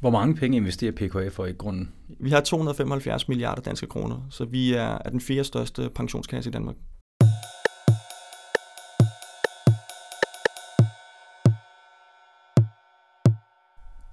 [0.01, 1.93] Hvor mange penge investerer PKA for i grunden?
[2.21, 6.53] Vi har 275 milliarder danske kroner, så vi er, er den fjerde største pensionskasse i
[6.53, 6.77] Danmark.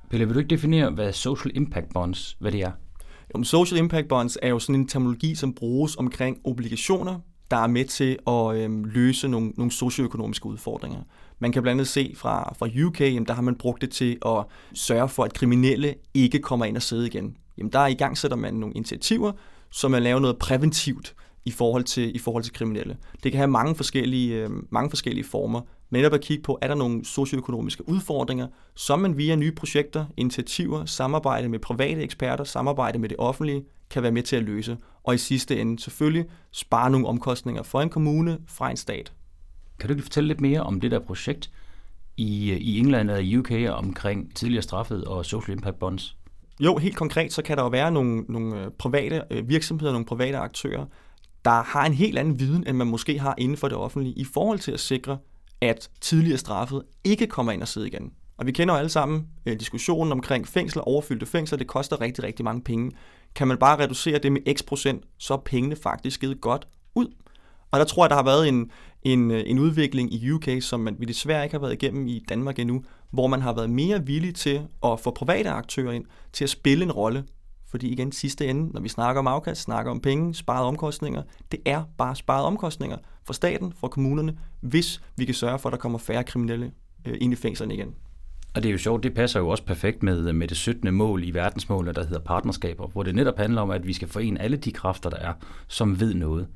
[0.09, 2.71] Pelle, vil du ikke definere, hvad social impact bonds, hvad det er?
[3.33, 7.19] Jamen, social impact bonds er jo sådan en terminologi, som bruges omkring obligationer,
[7.51, 10.99] der er med til at øhm, løse nogle, nogle socioøkonomiske udfordringer.
[11.39, 14.17] Man kan blandt andet se fra, fra UK, jamen, der har man brugt det til
[14.25, 17.37] at sørge for, at kriminelle ikke kommer ind og sidde igen.
[17.57, 19.31] Jamen, der i gang sætter man nogle initiativer,
[19.71, 21.15] som er laver noget præventivt
[21.45, 22.97] i forhold til, i forhold til kriminelle.
[23.23, 25.61] Det kan have mange forskellige, øh, mange forskellige former,
[25.91, 30.85] netop at kigge på, er der nogle socioøkonomiske udfordringer, som man via nye projekter, initiativer,
[30.85, 35.15] samarbejde med private eksperter, samarbejde med det offentlige, kan være med til at løse, og
[35.15, 39.13] i sidste ende selvfølgelig spare nogle omkostninger for en kommune, fra en stat.
[39.79, 41.51] Kan du ikke fortælle lidt mere om det der projekt
[42.17, 46.17] i, i England og i UK omkring tidligere straffet og social impact bonds?
[46.59, 50.05] Jo, helt konkret så kan der jo være nogle, nogle øh, private øh, virksomheder, nogle
[50.05, 50.85] private aktører,
[51.45, 54.23] der har en helt anden viden, end man måske har inden for det offentlige, i
[54.23, 55.17] forhold til at sikre,
[55.61, 58.11] at tidligere straffet ikke kommer ind og sidder igen.
[58.37, 62.23] Og vi kender jo alle sammen øh, diskussionen omkring fængsler, overfyldte fængsler, det koster rigtig,
[62.23, 62.91] rigtig mange penge.
[63.35, 67.07] Kan man bare reducere det med x procent, så er pengene faktisk givet godt ud.
[67.71, 68.71] Og der tror jeg, der har været en,
[69.03, 72.25] en, øh, en udvikling i UK, som man, vi desværre ikke har været igennem i
[72.29, 76.43] Danmark endnu, hvor man har været mere villig til at få private aktører ind til
[76.43, 77.23] at spille en rolle.
[77.69, 81.59] Fordi igen, sidste ende, når vi snakker om afkast, snakker om penge, sparede omkostninger, det
[81.65, 82.97] er bare sparede omkostninger
[83.29, 86.71] for staten, for kommunerne, hvis vi kan sørge for, at der kommer færre kriminelle
[87.05, 87.95] øh, ind i fængslerne igen.
[88.53, 90.93] Og det er jo sjovt, det passer jo også perfekt med, med det 17.
[90.93, 94.41] mål i verdensmålet, der hedder partnerskaber, hvor det netop handler om, at vi skal forene
[94.41, 95.33] alle de kræfter, der er,
[95.67, 96.47] som ved noget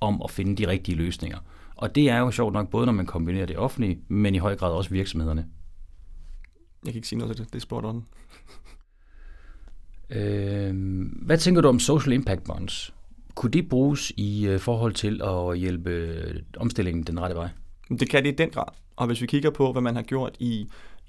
[0.00, 1.38] om at finde de rigtige løsninger.
[1.76, 4.56] Og det er jo sjovt nok, både når man kombinerer det offentlige, men i høj
[4.56, 5.46] grad også virksomhederne.
[6.84, 7.52] Jeg kan ikke sige noget til det.
[7.52, 8.04] Det er spot on.
[10.10, 10.74] Øh,
[11.22, 12.94] hvad tænker du om social impact bonds?
[13.38, 17.48] Kunne det bruges i øh, forhold til at hjælpe øh, omstillingen den rette vej?
[17.88, 18.68] Det kan det i den grad.
[18.96, 20.68] Og hvis vi kigger på, hvad man har gjort i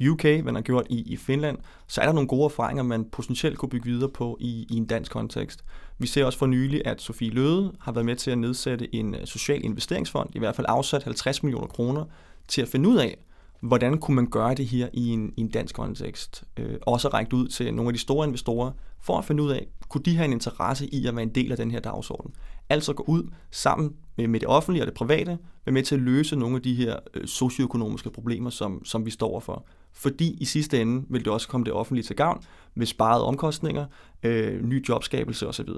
[0.10, 3.06] UK, hvad man har gjort i, i Finland, så er der nogle gode erfaringer, man
[3.06, 5.64] potentielt kunne bygge videre på i, i en dansk kontekst.
[5.98, 9.16] Vi ser også for nylig, at Sofie Løde har været med til at nedsætte en
[9.16, 12.06] øh, social investeringsfond, i hvert fald afsat 50 millioner kroner,
[12.48, 13.18] til at finde ud af,
[13.62, 16.44] hvordan kunne man gøre det her i en, i en dansk kontekst.
[16.58, 19.68] Øh, også række ud til nogle af de store investorer, for at finde ud af,
[19.90, 22.34] kunne de have en interesse i at være en del af den her dagsorden.
[22.70, 26.02] Altså gå ud sammen med, med det offentlige og det private, være med til at
[26.02, 29.66] løse nogle af de her øh, socioøkonomiske problemer, som, som vi står for.
[29.94, 32.44] Fordi i sidste ende vil det også komme det offentlige til gavn
[32.76, 33.86] med sparede omkostninger,
[34.24, 35.70] øh, ny jobskabelse osv.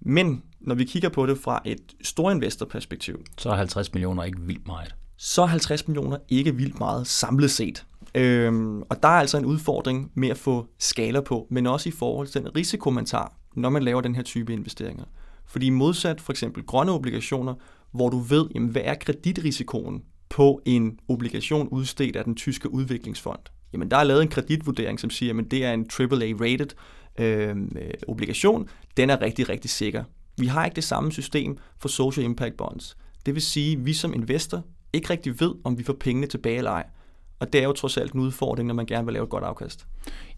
[0.00, 4.66] Men når vi kigger på det fra et storinvestorperspektiv, Så er 50 millioner ikke vildt
[4.66, 7.86] meget så er 50 millioner ikke vildt meget samlet set.
[8.14, 11.92] Øhm, og der er altså en udfordring med at få skala på, men også i
[11.92, 15.04] forhold til den risiko, man tager, når man laver den her type investeringer.
[15.46, 17.54] Fordi modsat for eksempel grønne obligationer,
[17.92, 23.40] hvor du ved, jamen, hvad er kreditrisikoen på en obligation udstedt af den tyske udviklingsfond.
[23.72, 26.68] Jamen, der er lavet en kreditvurdering, som siger, at det er en AAA-rated
[27.18, 28.68] øhm, øh, obligation.
[28.96, 30.04] Den er rigtig, rigtig sikker.
[30.38, 32.96] Vi har ikke det samme system for social impact bonds.
[33.26, 34.62] Det vil sige, at vi som investor
[34.94, 36.86] ikke rigtig ved, om vi får pengene tilbage eller ej.
[37.38, 39.44] Og det er jo trods alt en udfordring, når man gerne vil lave et godt
[39.44, 39.86] afkast.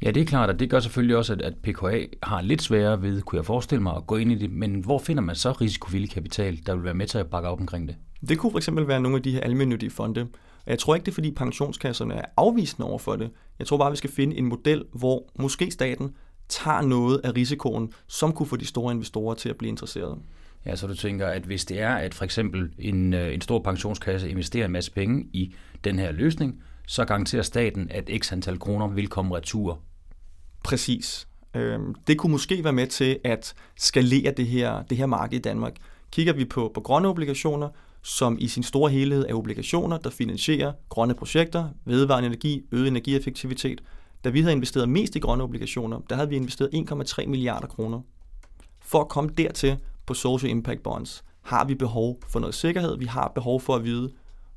[0.03, 3.03] Ja, det er klart, og det gør selvfølgelig også, at, at PKA har lidt sværere
[3.03, 4.51] ved, kunne jeg forestille mig, at gå ind i det.
[4.51, 7.61] Men hvor finder man så risikovillig kapital, der vil være med til at bakke op
[7.61, 7.97] omkring det?
[8.29, 10.21] Det kunne fx være nogle af de her almindelige fonde.
[10.67, 13.31] Og jeg tror ikke, det er fordi pensionskasserne er afvisende over for det.
[13.59, 16.15] Jeg tror bare, vi skal finde en model, hvor måske staten
[16.49, 20.17] tager noget af risikoen, som kunne få de store investorer til at blive interesserede.
[20.67, 23.59] Ja, så du tænker, at hvis det er, at for eksempel en, øh, en stor
[23.59, 28.59] pensionskasse investerer en masse penge i den her løsning, så garanterer staten, at x antal
[28.59, 29.81] kroner vil komme retur.
[30.65, 31.29] Præcis.
[31.55, 35.43] Øhm, det kunne måske være med til at skalere det her, det her marked i
[35.43, 35.77] Danmark.
[36.11, 37.69] Kigger vi på, på grønne obligationer,
[38.03, 43.83] som i sin store helhed er obligationer, der finansierer grønne projekter, vedvarende energi, øget energieffektivitet.
[44.25, 48.01] Da vi havde investeret mest i grønne obligationer, der havde vi investeret 1,3 milliarder kroner.
[48.81, 49.77] For at komme dertil
[50.07, 53.85] på social impact bonds, har vi behov for noget sikkerhed, vi har behov for at
[53.85, 54.13] vide,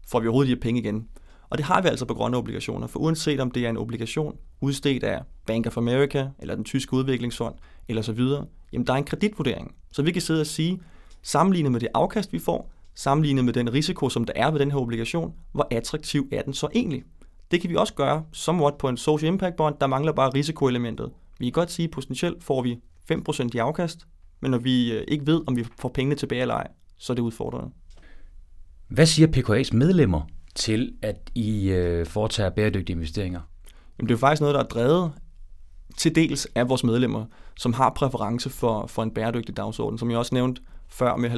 [0.07, 1.07] får vi overhovedet de her penge igen.
[1.49, 4.37] Og det har vi altså på grønne obligationer, for uanset om det er en obligation
[4.61, 7.55] udstedt af Bank of America, eller den tyske udviklingsfond,
[7.87, 9.75] eller så videre, jamen der er en kreditvurdering.
[9.91, 10.79] Så vi kan sidde og sige,
[11.21, 14.71] sammenlignet med det afkast, vi får, sammenlignet med den risiko, som der er ved den
[14.71, 17.03] her obligation, hvor attraktiv er den så egentlig?
[17.51, 21.11] Det kan vi også gøre somewhat på en social impact bond, der mangler bare risikoelementet.
[21.39, 22.79] Vi kan godt sige, at potentielt får vi
[23.11, 24.07] 5% i afkast,
[24.41, 27.15] men når vi øh, ikke ved, om vi får pengene tilbage eller ej, så er
[27.15, 27.71] det udfordrende.
[28.87, 30.21] Hvad siger PKA's medlemmer
[30.55, 33.41] til, at I øh, foretager bæredygtige investeringer?
[33.97, 35.11] Jamen, det er faktisk noget, der er drevet
[35.97, 37.25] til dels af vores medlemmer,
[37.57, 39.97] som har præference for, for en bæredygtig dagsorden.
[39.97, 41.29] Som jeg også nævnte før med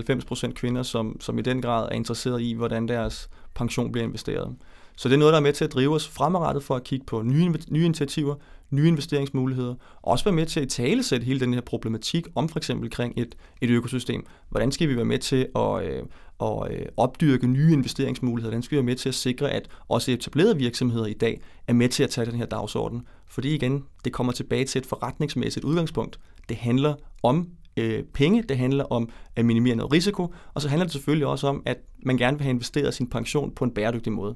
[0.49, 4.55] 90% kvinder, som, som i den grad er interesseret i, hvordan deres pension bliver investeret.
[4.97, 7.05] Så det er noget, der er med til at drive os fremadrettet for at kigge
[7.05, 8.35] på nye, nye initiativer,
[8.71, 12.59] nye investeringsmuligheder, og også være med til at talesætte hele den her problematik om for
[12.59, 14.25] eksempel kring et, et økosystem.
[14.49, 16.03] Hvordan skal vi være med til at, øh,
[16.41, 18.49] at øh, opdyrke nye investeringsmuligheder?
[18.49, 21.73] Hvordan skal vi være med til at sikre, at også etablerede virksomheder i dag er
[21.73, 23.01] med til at tage den her dagsorden?
[23.27, 26.19] Fordi igen, det kommer tilbage til et forretningsmæssigt udgangspunkt.
[26.49, 30.85] Det handler om øh, penge, det handler om at minimere noget risiko, og så handler
[30.85, 34.13] det selvfølgelig også om, at man gerne vil have investeret sin pension på en bæredygtig
[34.13, 34.35] måde.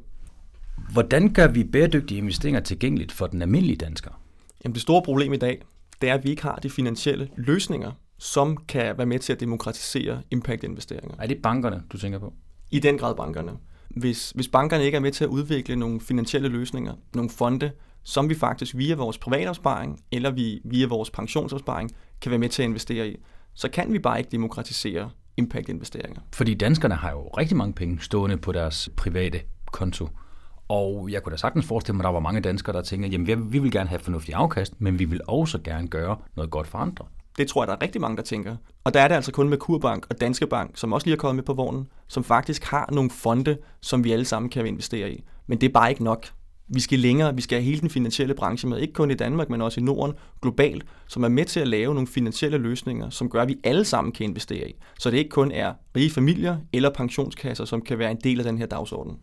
[0.92, 4.25] Hvordan gør vi bæredygtige investeringer tilgængeligt for den almindelige dansker?
[4.66, 5.62] Jamen det store problem i dag,
[6.02, 9.40] det er, at vi ikke har de finansielle løsninger, som kan være med til at
[9.40, 11.16] demokratisere impact-investeringer.
[11.20, 12.34] Er det bankerne, du tænker på?
[12.72, 13.52] I den grad bankerne.
[13.90, 17.72] Hvis, hvis bankerne ikke er med til at udvikle nogle finansielle løsninger, nogle fonde,
[18.04, 22.62] som vi faktisk via vores privatopsparing eller vi, via vores pensionsopsparing kan være med til
[22.62, 23.18] at investere i,
[23.54, 26.22] så kan vi bare ikke demokratisere impact-investeringer.
[26.34, 30.10] Fordi danskerne har jo rigtig mange penge stående på deres private konto.
[30.68, 33.54] Og jeg kunne da sagtens forestille mig, at der var mange danskere, der tænker, jamen
[33.54, 36.78] vi vil gerne have fornuftig afkast, men vi vil også gerne gøre noget godt for
[36.78, 37.06] andre.
[37.38, 38.56] Det tror jeg, der er rigtig mange, der tænker.
[38.84, 41.20] Og der er det altså kun med Kurbank og Danske Bank, som også lige er
[41.20, 45.12] kommet med på vognen, som faktisk har nogle fonde, som vi alle sammen kan investere
[45.12, 45.24] i.
[45.48, 46.28] Men det er bare ikke nok.
[46.68, 49.50] Vi skal længere, vi skal have hele den finansielle branche med, ikke kun i Danmark,
[49.50, 53.30] men også i Norden, globalt, som er med til at lave nogle finansielle løsninger, som
[53.30, 54.74] gør, at vi alle sammen kan investere i.
[55.00, 58.46] Så det ikke kun er rige familier eller pensionskasser, som kan være en del af
[58.46, 59.18] den her dagsorden.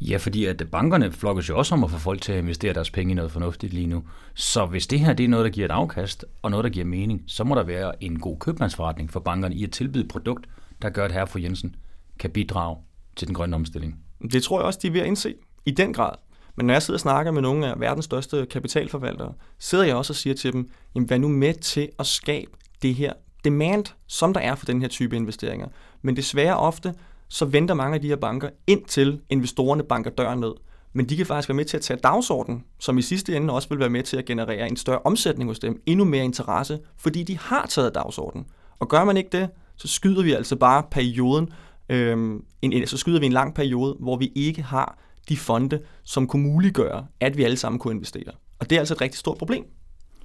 [0.00, 2.90] Ja, fordi at bankerne flokkes jo også om at få folk til at investere deres
[2.90, 4.02] penge i noget fornuftigt lige nu.
[4.34, 6.86] Så hvis det her det er noget, der giver et afkast, og noget, der giver
[6.86, 10.46] mening, så må der være en god købmandsforretning for bankerne i at tilbyde et produkt,
[10.82, 11.76] der gør, at herre fru Jensen
[12.18, 12.76] kan bidrage
[13.16, 13.98] til den grønne omstilling.
[14.32, 15.34] Det tror jeg også, de er ved at indse.
[15.66, 16.12] I den grad.
[16.56, 20.12] Men når jeg sidder og snakker med nogle af verdens største kapitalforvaltere, sidder jeg også
[20.12, 22.50] og siger til dem, jamen vær nu med til at skabe
[22.82, 23.12] det her
[23.44, 25.68] demand, som der er for den her type investeringer.
[26.02, 26.94] Men desværre ofte,
[27.34, 30.52] så venter mange af de her banker indtil investorerne banker døren ned.
[30.92, 33.68] Men de kan faktisk være med til at tage dagsordenen, som i sidste ende også
[33.68, 37.22] vil være med til at generere en større omsætning hos dem, endnu mere interesse, fordi
[37.22, 38.46] de har taget dagsordenen.
[38.78, 41.48] Og gør man ikke det, så skyder vi altså bare perioden,
[41.88, 46.26] øhm, en, så skyder vi en lang periode, hvor vi ikke har de fonde, som
[46.26, 48.32] kunne muliggøre, at vi alle sammen kunne investere.
[48.58, 49.64] Og det er altså et rigtig stort problem.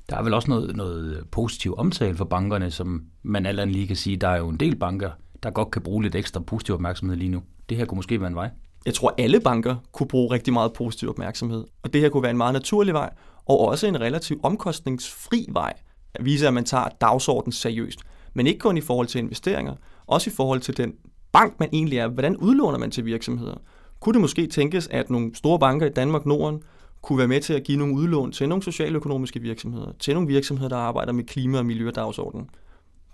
[0.09, 3.87] Der er vel også noget, noget positiv omtale for bankerne, som man alt andet lige
[3.87, 5.09] kan sige, der er jo en del banker,
[5.43, 7.41] der godt kan bruge lidt ekstra positiv opmærksomhed lige nu.
[7.69, 8.49] Det her kunne måske være en vej.
[8.85, 11.65] Jeg tror, alle banker kunne bruge rigtig meget positiv opmærksomhed.
[11.83, 13.09] Og det her kunne være en meget naturlig vej,
[13.45, 15.73] og også en relativt omkostningsfri vej.
[16.13, 17.99] At vise, at man tager dagsordenen seriøst.
[18.33, 19.75] Men ikke kun i forhold til investeringer,
[20.07, 20.93] også i forhold til den
[21.31, 22.07] bank, man egentlig er.
[22.07, 23.55] Hvordan udlåner man til virksomheder?
[23.99, 26.61] Kunne det måske tænkes, at nogle store banker i Danmark, Norden,
[27.01, 30.69] kunne være med til at give nogle udlån til nogle socialøkonomiske virksomheder, til nogle virksomheder,
[30.69, 32.49] der arbejder med klima- og miljødagsordenen,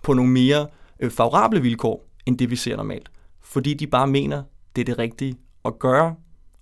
[0.02, 0.66] på nogle mere
[1.00, 3.10] øh, favorable vilkår, end det vi ser normalt.
[3.42, 4.42] Fordi de bare mener,
[4.76, 6.14] det er det rigtige at gøre.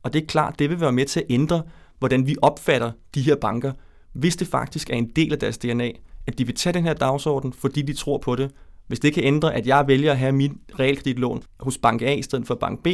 [0.03, 1.63] Og det er klart, det vil være med til at ændre,
[1.99, 3.73] hvordan vi opfatter de her banker,
[4.13, 5.91] hvis det faktisk er en del af deres DNA,
[6.27, 8.51] at de vil tage den her dagsorden, fordi de tror på det.
[8.87, 12.23] Hvis det kan ændre, at jeg vælger at have mit realkreditlån hos bank A i
[12.23, 12.89] stedet for bank B,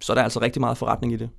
[0.00, 1.30] så er der altså rigtig meget forretning i det.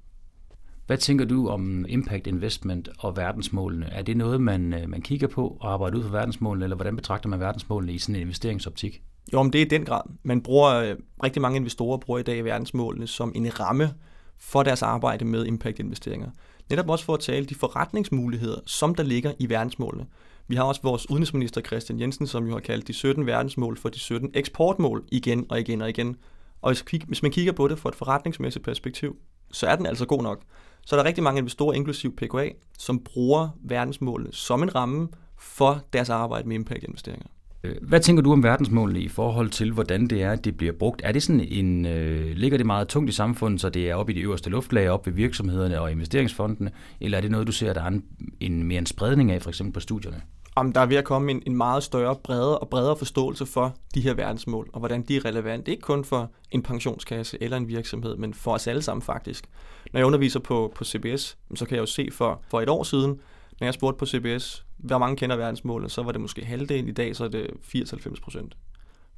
[0.87, 3.85] Hvad tænker du om impact investment og verdensmålene?
[3.85, 6.95] Er det noget, man, øh, man kigger på og arbejder ud for verdensmålene, eller hvordan
[6.95, 9.01] betragter man verdensmålene i sådan en investeringsoptik?
[9.33, 10.01] Jo, men det er i den grad.
[10.23, 13.93] Man bruger, øh, rigtig mange investorer bruger i dag verdensmålene som en ramme
[14.37, 16.29] for deres arbejde med impact-investeringer.
[16.69, 20.05] Netop også for at tale de forretningsmuligheder, som der ligger i verdensmålene.
[20.47, 23.89] Vi har også vores udenrigsminister Christian Jensen, som jo har kaldt de 17 verdensmål for
[23.89, 26.15] de 17 eksportmål igen og igen og igen.
[26.61, 26.75] Og
[27.07, 29.15] hvis man kigger på det fra et forretningsmæssigt perspektiv,
[29.51, 30.41] så er den altså god nok.
[30.85, 35.07] Så er der rigtig mange investorer, inklusiv PKA, som bruger verdensmålene som en ramme
[35.39, 37.27] for deres arbejde med impact-investeringer.
[37.63, 40.73] Øh, hvad tænker du om verdensmålene i forhold til, hvordan det er, at det bliver
[40.73, 41.01] brugt?
[41.03, 44.13] Er det sådan en, øh, ligger det meget tungt i samfundet, så det er oppe
[44.13, 47.73] i de øverste luftlag, oppe ved virksomhederne og investeringsfondene, eller er det noget, du ser,
[47.73, 48.03] der er en,
[48.39, 50.21] en mere en spredning af, for eksempel på studierne?
[50.55, 53.75] Om der er ved at komme en, en meget større, bredere og bredere forståelse for
[53.95, 57.67] de her verdensmål, og hvordan de er relevante, ikke kun for en pensionskasse eller en
[57.67, 59.45] virksomhed, men for os alle sammen faktisk.
[59.93, 62.83] Når jeg underviser på, på CBS, så kan jeg jo se for, for et år
[62.83, 63.19] siden,
[63.59, 66.87] når jeg spurgte på CBS, hvor mange kender verdensmålet, så var det måske halvdelen.
[66.87, 68.57] I dag så er det 80-90 procent.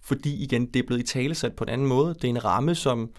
[0.02, 2.14] Fordi igen, det er blevet i talesat på en anden måde.
[2.14, 3.10] Det er en ramme, som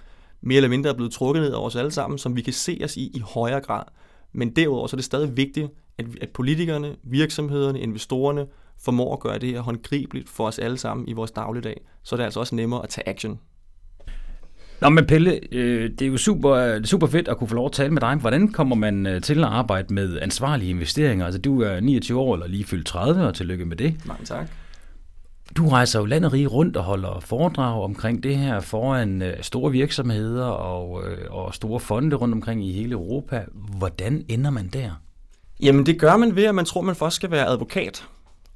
[0.40, 2.80] mere eller mindre er blevet trukket ned over os alle sammen, som vi kan se
[2.84, 3.82] os i i højere grad.
[4.32, 8.46] Men derudover så er det stadig vigtigt, at, at politikerne, virksomhederne, investorerne
[8.78, 12.16] formår at gøre det her håndgribeligt for os alle sammen i vores dagligdag, så er
[12.16, 13.40] det altså også nemmere at tage action.
[14.82, 17.72] Nå, men Pelle, øh, det er jo super, super fedt at kunne få lov at
[17.72, 18.14] tale med dig.
[18.14, 21.24] Hvordan kommer man øh, til at arbejde med ansvarlige investeringer?
[21.24, 24.06] Altså, du er 29 år eller lige fyldt 30, og tillykke med det.
[24.06, 24.48] Mange tak.
[25.56, 29.72] Du rejser jo landet rige rundt og holder foredrag omkring det her foran øh, store
[29.72, 33.44] virksomheder og, øh, og store fonde rundt omkring i hele Europa.
[33.78, 34.90] Hvordan ender man der?
[35.60, 38.04] Jamen det gør man ved, at man tror, man først skal være advokat.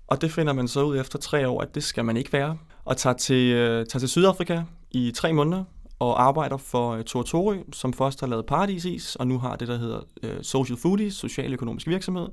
[0.06, 2.56] Og det finder man så ud efter tre år, at det skal man ikke være.
[2.84, 5.64] Og tager til, øh, tager til Sydafrika i tre måneder
[5.98, 9.68] og arbejder for øh, uh, Tortori, som først har lavet Paradisis, og nu har det,
[9.68, 12.28] der hedder uh, Social Foodies, socialøkonomisk virksomhed,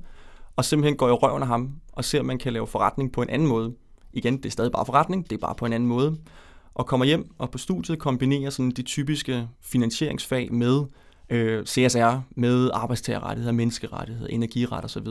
[0.56, 3.22] og simpelthen går i røven af ham og ser, om man kan lave forretning på
[3.22, 3.74] en anden måde.
[4.12, 6.16] Igen, det er stadig bare forretning, det er bare på en anden måde.
[6.74, 10.84] Og kommer hjem og på studiet kombinerer sådan de typiske finansieringsfag med
[11.30, 15.06] øh, CSR, med arbejdstagerrettigheder, menneskerettigheder, energiret osv.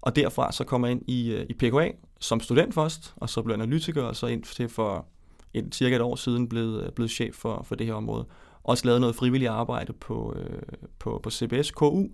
[0.00, 3.42] Og derfra så kommer jeg ind i, øh, i PKA som student først, og så
[3.42, 5.06] blev analytiker, og så ind til for
[5.54, 8.26] et, cirka et år siden blevet, blevet chef for, for det her område.
[8.64, 10.62] Også lavet noget frivilligt arbejde på, øh,
[10.98, 12.06] på, på CBS KU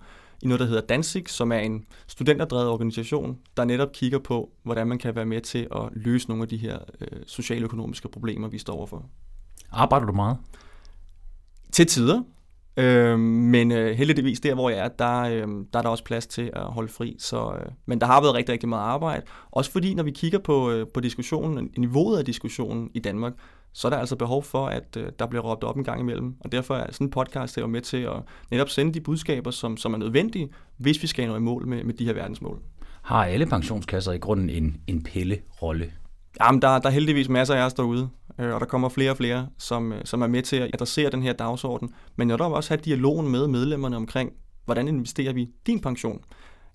[0.43, 4.87] i noget, der hedder Danzig, som er en studenterdrevet organisation, der netop kigger på, hvordan
[4.87, 8.59] man kan være med til at løse nogle af de her øh, socialøkonomiske problemer, vi
[8.59, 9.07] står overfor.
[9.71, 10.37] Arbejder du meget?
[11.73, 12.23] Til tider.
[12.79, 16.27] Øh, men øh, heldigvis der, hvor jeg er, der, øh, der er der også plads
[16.27, 17.17] til at holde fri.
[17.19, 19.23] Så, øh, men der har været rigtig, rigtig meget arbejde.
[19.51, 23.33] Også fordi, når vi kigger på, øh, på diskussionen, niveauet af diskussionen i Danmark,
[23.73, 26.35] så er der altså behov for, at øh, der bliver råbt op en gang imellem.
[26.41, 29.77] Og derfor er sådan en podcast der med til at netop sende de budskaber, som,
[29.77, 32.59] som er nødvendige, hvis vi skal nå i mål med, med de her verdensmål.
[33.03, 35.93] Har alle pensionskasser i grunden en, en pille-rolle?
[36.41, 38.09] Jamen, der, der er heldigvis masser af os derude,
[38.39, 41.11] øh, og der kommer flere og flere, som, øh, som er med til at adressere
[41.11, 41.91] den her dagsorden.
[42.17, 44.33] Men jeg vil også have dialogen med medlemmerne omkring,
[44.65, 46.21] hvordan investerer vi din pension?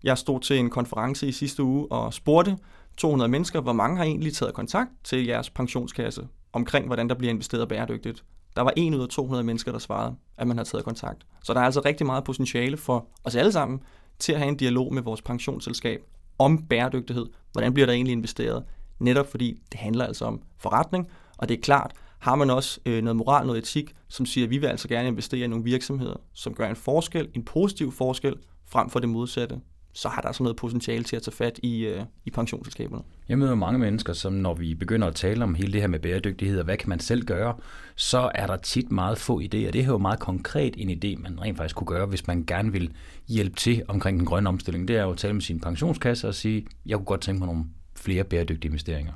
[0.03, 2.57] Jeg stod til en konference i sidste uge og spurgte
[2.97, 7.34] 200 mennesker, hvor mange har egentlig taget kontakt til jeres pensionskasse omkring, hvordan der bliver
[7.34, 8.24] investeret bæredygtigt.
[8.55, 11.26] Der var en ud af 200 mennesker, der svarede, at man har taget kontakt.
[11.43, 13.80] Så der er altså rigtig meget potentiale for os alle sammen
[14.20, 16.01] til at have en dialog med vores pensionsselskab
[16.39, 17.26] om bæredygtighed.
[17.51, 18.64] Hvordan bliver der egentlig investeret?
[19.00, 23.04] Netop fordi det handler altså om forretning, og det er klart, har man også øh,
[23.04, 26.16] noget moral, noget etik, som siger, at vi vil altså gerne investere i nogle virksomheder,
[26.34, 28.36] som gør en forskel, en positiv forskel,
[28.66, 29.60] frem for det modsatte
[29.94, 33.04] så har der altså noget potentiale til at tage fat i, øh, i pensionsselskaberne.
[33.30, 36.00] Jeg møder mange mennesker, som når vi begynder at tale om hele det her med
[36.00, 37.56] bæredygtighed, og hvad kan man selv gøre,
[37.96, 39.48] så er der tit meget få idéer.
[39.48, 42.72] Det er jo meget konkret en idé, man rent faktisk kunne gøre, hvis man gerne
[42.72, 42.91] vil
[43.28, 44.88] hjælpe til omkring den grønne omstilling.
[44.88, 47.48] Det er jo at tale med sin pensionskasse og sige, jeg kunne godt tænke mig
[47.48, 47.66] nogle
[48.04, 49.14] flere bæredygtige investeringer.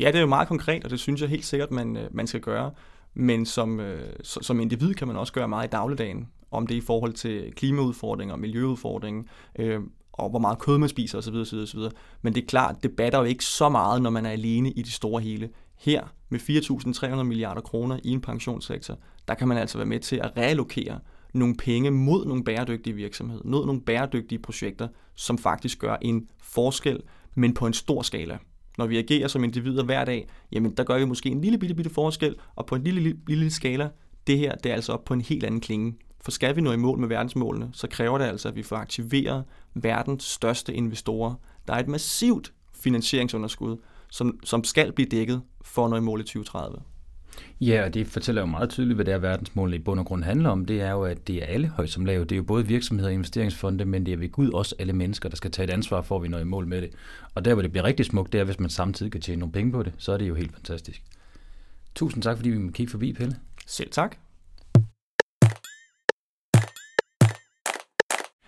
[0.00, 2.26] Ja, det er jo meget konkret, og det synes jeg helt sikkert, man, øh, man
[2.26, 2.70] skal gøre.
[3.14, 6.78] Men som, øh, som individ kan man også gøre meget i dagligdagen om det er
[6.78, 9.22] i forhold til klimaudfordringer, miljøudfordringer,
[9.58, 9.80] øh,
[10.12, 11.34] og hvor meget kød man spiser osv.
[11.34, 11.80] osv., osv.
[12.22, 14.82] Men det er klart, det batter jo ikke så meget, når man er alene i
[14.82, 15.50] det store hele.
[15.78, 18.98] Her med 4.300 milliarder kroner i en pensionssektor,
[19.28, 20.98] der kan man altså være med til at reallokere
[21.34, 27.00] nogle penge mod nogle bæredygtige virksomheder, mod nogle bæredygtige projekter, som faktisk gør en forskel,
[27.34, 28.38] men på en stor skala.
[28.78, 31.74] Når vi agerer som individer hver dag, jamen der gør vi måske en lille bitte,
[31.74, 33.88] bitte forskel, og på en lille, lille, lille skala,
[34.26, 35.94] det her det er altså op på en helt anden klinge.
[36.20, 38.76] For skal vi nå i mål med verdensmålene, så kræver det altså, at vi får
[38.76, 41.34] aktiveret verdens største investorer.
[41.68, 43.76] Der er et massivt finansieringsunderskud,
[44.10, 46.78] som, som skal blive dækket for at nå i mål i 2030.
[47.60, 50.24] Ja, og det fortæller jo meget tydeligt, hvad det er verdensmålene i bund og grund
[50.24, 50.64] handler om.
[50.64, 52.20] Det er jo, at det er alle højt som lav.
[52.20, 55.28] Det er jo både virksomheder og investeringsfonde, men det er ved Gud også alle mennesker,
[55.28, 56.90] der skal tage et ansvar for, at vi når i mål med det.
[57.34, 59.52] Og der, hvor det bliver rigtig smukt, det er, hvis man samtidig kan tjene nogle
[59.52, 61.02] penge på det, så er det jo helt fantastisk.
[61.94, 63.36] Tusind tak, fordi vi må kigge forbi, Pelle.
[63.66, 64.16] Selv tak.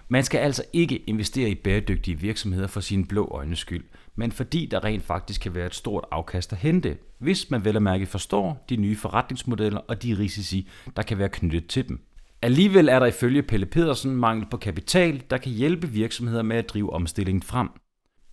[0.09, 3.85] Man skal altså ikke investere i bæredygtige virksomheder for sine blå øjnes skyld,
[4.17, 7.77] men fordi der rent faktisk kan være et stort afkast at hente, hvis man vel
[7.77, 12.01] at mærke forstår de nye forretningsmodeller og de risici, der kan være knyttet til dem.
[12.43, 16.69] Alligevel er der ifølge Pelle Pedersen mangel på kapital, der kan hjælpe virksomheder med at
[16.69, 17.69] drive omstillingen frem.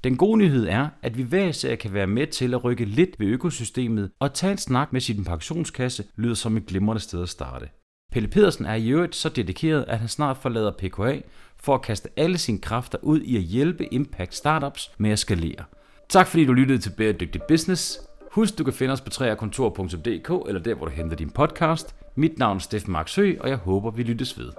[0.04, 3.20] Den gode nyhed er, at vi hver især kan være med til at rykke lidt
[3.20, 7.30] ved økosystemet, og tage en snak med sin pensionskasse lyder som et glimrende sted at
[7.30, 7.70] starte.
[8.12, 11.20] Pelle Pedersen er i øvrigt så dedikeret, at han snart forlader PKA
[11.58, 15.64] for at kaste alle sine kræfter ud i at hjælpe Impact Startups med at skalere.
[16.14, 18.02] Tak fordi du lyttede til Bæredygtig Business.
[18.32, 21.96] Husk, du kan finde os på træerkontor.dk eller der, hvor du henter din podcast.
[22.16, 24.50] Mit navn er Steffen Marksø, og jeg håber, vi lyttes ved.